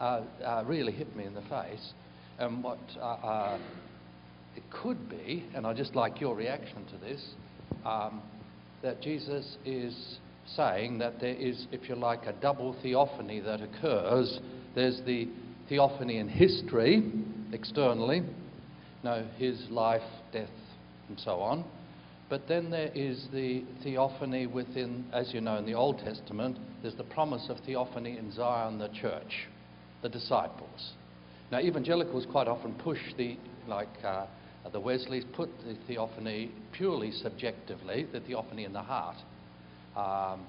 uh, 0.00 0.20
uh, 0.44 0.64
really 0.66 0.92
hit 0.92 1.16
me 1.16 1.24
in 1.24 1.32
the 1.32 1.40
face. 1.42 1.92
And 2.38 2.62
what 2.62 2.78
uh, 3.00 3.04
uh, 3.04 3.58
it 4.54 4.62
could 4.70 5.08
be, 5.08 5.46
and 5.54 5.66
I 5.66 5.72
just 5.72 5.94
like 5.94 6.20
your 6.20 6.36
reaction 6.36 6.84
to 6.92 6.98
this, 6.98 7.24
um, 7.86 8.20
that 8.82 9.00
Jesus 9.00 9.56
is 9.64 10.18
saying 10.54 10.98
that 10.98 11.20
there 11.20 11.34
is, 11.34 11.66
if 11.72 11.88
you 11.88 11.94
like, 11.94 12.26
a 12.26 12.32
double 12.34 12.76
theophany 12.82 13.40
that 13.40 13.62
occurs. 13.62 14.40
There's 14.74 15.00
the 15.06 15.26
theophany 15.70 16.18
in 16.18 16.28
history, 16.28 17.02
externally, 17.52 18.22
no, 19.02 19.26
his 19.38 19.58
life, 19.70 20.02
death, 20.32 20.48
and 21.08 21.18
so 21.18 21.40
on. 21.40 21.64
But 22.28 22.46
then 22.46 22.70
there 22.70 22.90
is 22.94 23.26
the 23.32 23.64
theophany 23.82 24.46
within, 24.46 25.06
as 25.12 25.32
you 25.32 25.40
know, 25.40 25.56
in 25.56 25.64
the 25.64 25.74
Old 25.74 25.98
Testament, 25.98 26.58
there's 26.82 26.94
the 26.94 27.04
promise 27.04 27.46
of 27.48 27.58
theophany 27.60 28.18
in 28.18 28.30
Zion, 28.32 28.78
the 28.78 28.88
church, 28.88 29.48
the 30.02 30.10
disciples. 30.10 30.92
Now, 31.50 31.60
evangelicals 31.60 32.26
quite 32.30 32.46
often 32.46 32.74
push 32.74 32.98
the, 33.16 33.38
like 33.66 33.88
uh, 34.04 34.26
the 34.70 34.80
Wesleys, 34.80 35.24
put 35.32 35.48
the 35.66 35.76
theophany 35.86 36.50
purely 36.72 37.12
subjectively, 37.12 38.06
the 38.12 38.20
theophany 38.20 38.64
in 38.64 38.74
the 38.74 38.82
heart. 38.82 39.16
Um, 39.96 40.46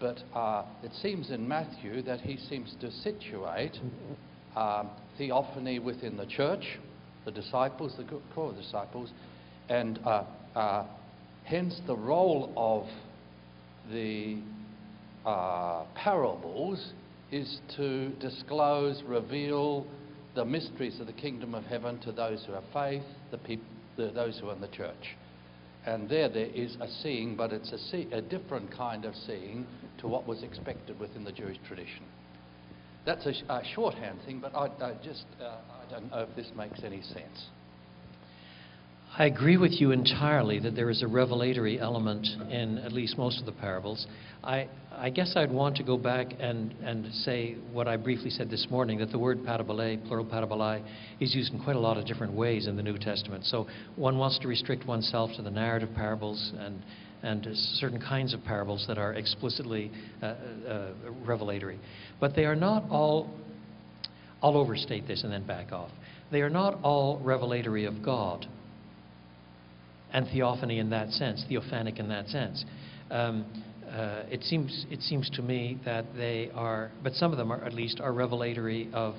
but 0.00 0.22
uh, 0.34 0.64
it 0.82 0.92
seems 1.02 1.30
in 1.30 1.46
Matthew 1.46 2.00
that 2.02 2.20
he 2.20 2.38
seems 2.48 2.74
to 2.80 2.90
situate 2.90 3.78
um, 4.56 4.88
theophany 5.18 5.78
within 5.78 6.16
the 6.16 6.24
church, 6.24 6.78
the 7.26 7.30
disciples, 7.30 7.94
the 7.98 8.06
core 8.34 8.54
disciples, 8.54 9.10
and 9.68 9.98
uh, 10.06 10.24
uh, 10.56 10.86
hence 11.50 11.80
the 11.88 11.96
role 11.96 12.52
of 12.56 12.86
the 13.92 14.38
uh, 15.26 15.84
parables 15.96 16.92
is 17.32 17.60
to 17.76 18.10
disclose, 18.20 19.02
reveal 19.06 19.84
the 20.36 20.44
mysteries 20.44 21.00
of 21.00 21.06
the 21.08 21.12
kingdom 21.12 21.54
of 21.54 21.64
heaven 21.64 21.98
to 21.98 22.12
those 22.12 22.44
who 22.46 22.52
have 22.52 22.62
faith, 22.72 23.02
the 23.32 23.38
the, 23.96 24.12
those 24.12 24.38
who 24.38 24.48
are 24.48 24.54
in 24.54 24.60
the 24.60 24.68
church. 24.68 25.16
And 25.84 26.08
there, 26.08 26.28
there 26.28 26.46
is 26.46 26.76
a 26.80 26.88
seeing, 27.02 27.36
but 27.36 27.52
it's 27.52 27.72
a, 27.72 27.78
see- 27.78 28.08
a 28.12 28.22
different 28.22 28.70
kind 28.74 29.04
of 29.04 29.14
seeing 29.26 29.66
to 29.98 30.06
what 30.06 30.28
was 30.28 30.42
expected 30.44 31.00
within 31.00 31.24
the 31.24 31.32
Jewish 31.32 31.58
tradition. 31.66 32.04
That's 33.04 33.26
a, 33.26 33.32
sh- 33.32 33.42
a 33.48 33.62
shorthand 33.74 34.20
thing, 34.24 34.40
but 34.40 34.54
I, 34.54 34.66
I 34.66 34.94
just 35.02 35.24
uh, 35.40 35.44
I 35.44 35.90
don't 35.90 36.10
know 36.10 36.26
if 36.28 36.36
this 36.36 36.50
makes 36.56 36.80
any 36.84 37.02
sense. 37.02 37.48
I 39.18 39.24
agree 39.24 39.56
with 39.56 39.72
you 39.72 39.90
entirely 39.90 40.60
that 40.60 40.76
there 40.76 40.88
is 40.88 41.02
a 41.02 41.06
revelatory 41.08 41.80
element 41.80 42.26
in 42.48 42.78
at 42.78 42.92
least 42.92 43.18
most 43.18 43.40
of 43.40 43.46
the 43.46 43.52
parables. 43.52 44.06
I, 44.44 44.68
I 44.96 45.10
guess 45.10 45.32
I'd 45.34 45.50
want 45.50 45.76
to 45.76 45.82
go 45.82 45.98
back 45.98 46.28
and, 46.38 46.72
and 46.80 47.12
say 47.12 47.56
what 47.72 47.88
I 47.88 47.96
briefly 47.96 48.30
said 48.30 48.48
this 48.50 48.68
morning 48.70 49.00
that 49.00 49.10
the 49.10 49.18
word 49.18 49.44
parabole, 49.44 49.98
plural 50.06 50.24
parabolai, 50.24 50.84
is 51.18 51.34
used 51.34 51.52
in 51.52 51.62
quite 51.62 51.74
a 51.74 51.80
lot 51.80 51.98
of 51.98 52.06
different 52.06 52.32
ways 52.32 52.68
in 52.68 52.76
the 52.76 52.84
New 52.84 52.98
Testament. 52.98 53.44
So 53.46 53.66
one 53.96 54.16
wants 54.16 54.38
to 54.38 54.48
restrict 54.48 54.86
oneself 54.86 55.30
to 55.36 55.42
the 55.42 55.50
narrative 55.50 55.90
parables 55.96 56.52
and, 56.56 56.80
and 57.24 57.48
certain 57.74 58.00
kinds 58.00 58.32
of 58.32 58.44
parables 58.44 58.84
that 58.86 58.96
are 58.96 59.14
explicitly 59.14 59.90
uh, 60.22 60.26
uh, 60.26 60.92
revelatory. 61.26 61.80
But 62.20 62.36
they 62.36 62.44
are 62.44 62.56
not 62.56 62.88
all 62.88 63.28
I'll 64.42 64.56
overstate 64.56 65.06
this 65.06 65.24
and 65.24 65.32
then 65.32 65.46
back 65.46 65.72
off. 65.72 65.90
They 66.30 66.40
are 66.40 66.48
not 66.48 66.78
all 66.82 67.18
revelatory 67.18 67.84
of 67.84 68.02
God 68.02 68.46
and 70.12 70.26
theophany 70.28 70.78
in 70.78 70.90
that 70.90 71.10
sense, 71.10 71.44
theophanic 71.48 71.98
in 71.98 72.08
that 72.08 72.28
sense. 72.28 72.64
Um, 73.10 73.44
uh, 73.88 74.22
it 74.30 74.44
seems 74.44 74.86
it 74.90 75.00
seems 75.02 75.28
to 75.30 75.42
me 75.42 75.78
that 75.84 76.04
they 76.14 76.50
are, 76.54 76.92
but 77.02 77.12
some 77.14 77.32
of 77.32 77.38
them 77.38 77.50
are 77.50 77.64
at 77.64 77.72
least 77.72 78.00
are 78.00 78.12
revelatory 78.12 78.88
of 78.92 79.16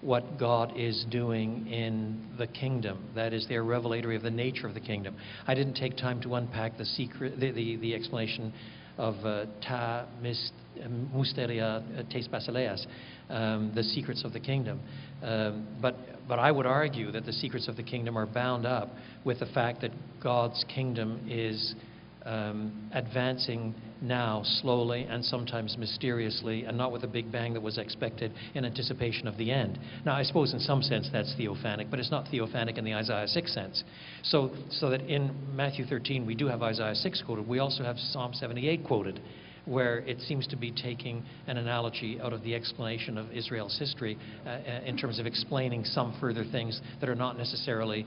what 0.00 0.38
God 0.38 0.72
is 0.76 1.04
doing 1.10 1.66
in 1.66 2.24
the 2.38 2.46
kingdom. 2.46 3.04
That 3.14 3.32
is, 3.32 3.46
they're 3.48 3.64
revelatory 3.64 4.16
of 4.16 4.22
the 4.22 4.30
nature 4.30 4.66
of 4.66 4.74
the 4.74 4.80
kingdom. 4.80 5.16
I 5.46 5.54
didn't 5.54 5.74
take 5.74 5.96
time 5.96 6.20
to 6.22 6.34
unpack 6.34 6.78
the 6.78 6.84
secret, 6.84 7.40
the, 7.40 7.50
the, 7.50 7.76
the 7.76 7.94
explanation 7.94 8.52
of 8.98 9.14
uh, 9.24 9.46
ta 9.66 10.06
mis, 10.22 10.52
mysteria 11.14 11.82
uh, 11.98 12.02
tes 12.10 12.28
basileas, 12.28 12.86
um, 13.30 13.72
the 13.74 13.82
secrets 13.82 14.24
of 14.24 14.32
the 14.32 14.40
kingdom. 14.40 14.80
Um, 15.22 15.66
but, 15.80 15.96
but 16.28 16.38
I 16.38 16.50
would 16.50 16.66
argue 16.66 17.10
that 17.12 17.24
the 17.24 17.32
secrets 17.32 17.68
of 17.68 17.76
the 17.76 17.82
kingdom 17.82 18.16
are 18.16 18.26
bound 18.26 18.66
up 18.66 18.90
with 19.24 19.40
the 19.40 19.46
fact 19.46 19.80
that 19.82 19.92
God's 20.22 20.64
kingdom 20.72 21.26
is 21.28 21.74
um, 22.26 22.90
advancing 22.92 23.74
now 24.02 24.42
slowly 24.60 25.06
and 25.08 25.24
sometimes 25.24 25.76
mysteriously 25.78 26.64
and 26.64 26.76
not 26.76 26.92
with 26.92 27.04
a 27.04 27.06
big 27.06 27.32
bang 27.32 27.54
that 27.54 27.62
was 27.62 27.78
expected 27.78 28.32
in 28.54 28.64
anticipation 28.64 29.26
of 29.26 29.36
the 29.38 29.50
end. 29.50 29.78
Now, 30.04 30.14
I 30.14 30.22
suppose 30.22 30.52
in 30.52 30.60
some 30.60 30.82
sense 30.82 31.08
that's 31.12 31.34
theophanic, 31.38 31.90
but 31.90 31.98
it's 31.98 32.10
not 32.10 32.26
theophanic 32.26 32.76
in 32.76 32.84
the 32.84 32.94
Isaiah 32.94 33.26
6 33.26 33.54
sense. 33.54 33.84
So, 34.22 34.50
so 34.70 34.90
that 34.90 35.00
in 35.02 35.34
Matthew 35.54 35.86
13 35.86 36.26
we 36.26 36.34
do 36.34 36.46
have 36.46 36.62
Isaiah 36.62 36.94
6 36.94 37.22
quoted, 37.24 37.48
we 37.48 37.58
also 37.58 37.84
have 37.84 37.96
Psalm 37.98 38.34
78 38.34 38.84
quoted 38.84 39.20
where 39.64 39.98
it 40.00 40.20
seems 40.20 40.46
to 40.46 40.56
be 40.56 40.70
taking 40.70 41.24
an 41.48 41.56
analogy 41.56 42.20
out 42.20 42.32
of 42.32 42.42
the 42.44 42.54
explanation 42.54 43.18
of 43.18 43.30
Israel's 43.32 43.76
history 43.78 44.16
uh, 44.46 44.50
uh, 44.50 44.80
in 44.84 44.96
terms 44.96 45.18
of 45.18 45.26
explaining 45.26 45.84
some 45.84 46.16
further 46.20 46.44
things 46.44 46.80
that 47.00 47.08
are 47.08 47.16
not 47.16 47.36
necessarily 47.36 48.06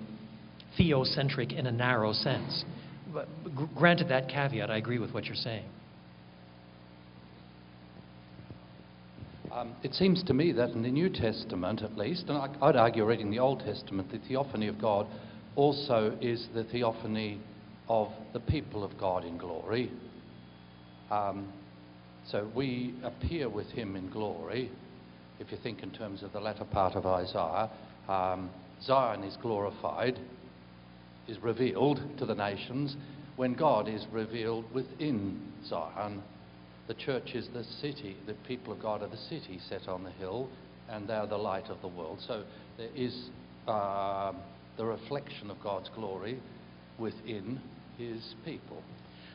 theocentric 0.79 1.57
in 1.57 1.67
a 1.67 1.71
narrow 1.71 2.13
sense. 2.13 2.63
But 3.13 3.27
granted 3.75 4.09
that 4.09 4.29
caveat, 4.29 4.69
I 4.69 4.77
agree 4.77 4.99
with 4.99 5.13
what 5.13 5.25
you're 5.25 5.35
saying. 5.35 5.65
Um, 9.51 9.75
it 9.83 9.95
seems 9.95 10.23
to 10.23 10.33
me 10.33 10.51
that 10.51 10.69
in 10.69 10.83
the 10.83 10.91
New 10.91 11.09
Testament, 11.09 11.81
at 11.81 11.97
least, 11.97 12.25
and 12.29 12.37
I, 12.37 12.49
I'd 12.61 12.75
argue 12.75 13.03
reading 13.03 13.31
the 13.31 13.39
Old 13.39 13.61
Testament, 13.61 14.11
the 14.11 14.19
theophany 14.19 14.67
of 14.67 14.79
God 14.79 15.07
also 15.55 16.15
is 16.21 16.47
the 16.53 16.63
theophany 16.65 17.39
of 17.87 18.11
the 18.33 18.39
people 18.39 18.83
of 18.83 18.97
God 18.97 19.25
in 19.25 19.37
glory. 19.37 19.91
Um, 21.09 21.51
so 22.27 22.49
we 22.55 22.93
appear 23.03 23.49
with 23.49 23.67
him 23.71 23.95
in 23.95 24.09
glory. 24.11 24.69
If 25.39 25.51
you 25.51 25.57
think 25.63 25.81
in 25.81 25.89
terms 25.91 26.21
of 26.21 26.31
the 26.31 26.39
latter 26.39 26.65
part 26.65 26.95
of 26.95 27.07
Isaiah, 27.07 27.71
um, 28.07 28.51
Zion 28.83 29.23
is 29.23 29.35
glorified, 29.41 30.19
is 31.29 31.41
revealed 31.43 32.01
to 32.17 32.25
the 32.25 32.35
nations 32.35 32.95
when 33.35 33.53
God 33.53 33.87
is 33.87 34.05
revealed 34.11 34.65
within 34.73 35.39
Zion. 35.65 36.21
The 36.87 36.93
church 36.95 37.35
is 37.35 37.47
the 37.53 37.63
city, 37.63 38.17
the 38.25 38.33
people 38.47 38.73
of 38.73 38.81
God 38.81 39.03
are 39.03 39.07
the 39.07 39.15
city 39.15 39.59
set 39.69 39.87
on 39.87 40.03
the 40.03 40.11
hill, 40.11 40.49
and 40.89 41.07
they 41.07 41.13
are 41.13 41.27
the 41.27 41.37
light 41.37 41.69
of 41.69 41.79
the 41.81 41.87
world. 41.87 42.19
So 42.27 42.43
there 42.77 42.89
is 42.95 43.29
um, 43.67 44.37
the 44.77 44.85
reflection 44.85 45.51
of 45.51 45.61
God's 45.61 45.89
glory 45.95 46.39
within 46.97 47.61
his 47.97 48.33
people. 48.43 48.81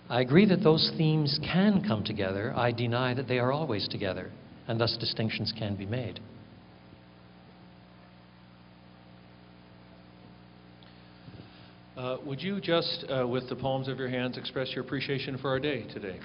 I 0.09 0.21
agree 0.21 0.47
that 0.47 0.63
those 0.63 0.93
themes 0.99 1.39
can 1.43 1.83
come 1.87 2.05
together. 2.05 2.53
I 2.57 2.73
deny 2.73 3.15
that 3.15 3.29
they 3.29 3.39
are 3.39 3.53
always 3.53 3.89
together, 3.89 4.31
and 4.67 4.81
thus 4.81 4.97
distinctions 4.99 5.53
can 5.57 5.77
be 5.77 5.87
made. 5.87 6.21
Would 12.25 12.43
you 12.43 12.61
just, 12.61 13.05
uh, 13.09 13.27
with 13.27 13.49
the 13.49 13.57
palms 13.57 13.89
of 13.89 13.99
your 13.99 14.09
hands, 14.09 14.37
express 14.37 14.73
your 14.75 14.85
appreciation 14.85 15.39
for 15.39 15.49
our 15.49 15.61
day 15.61 15.87
today? 15.93 16.19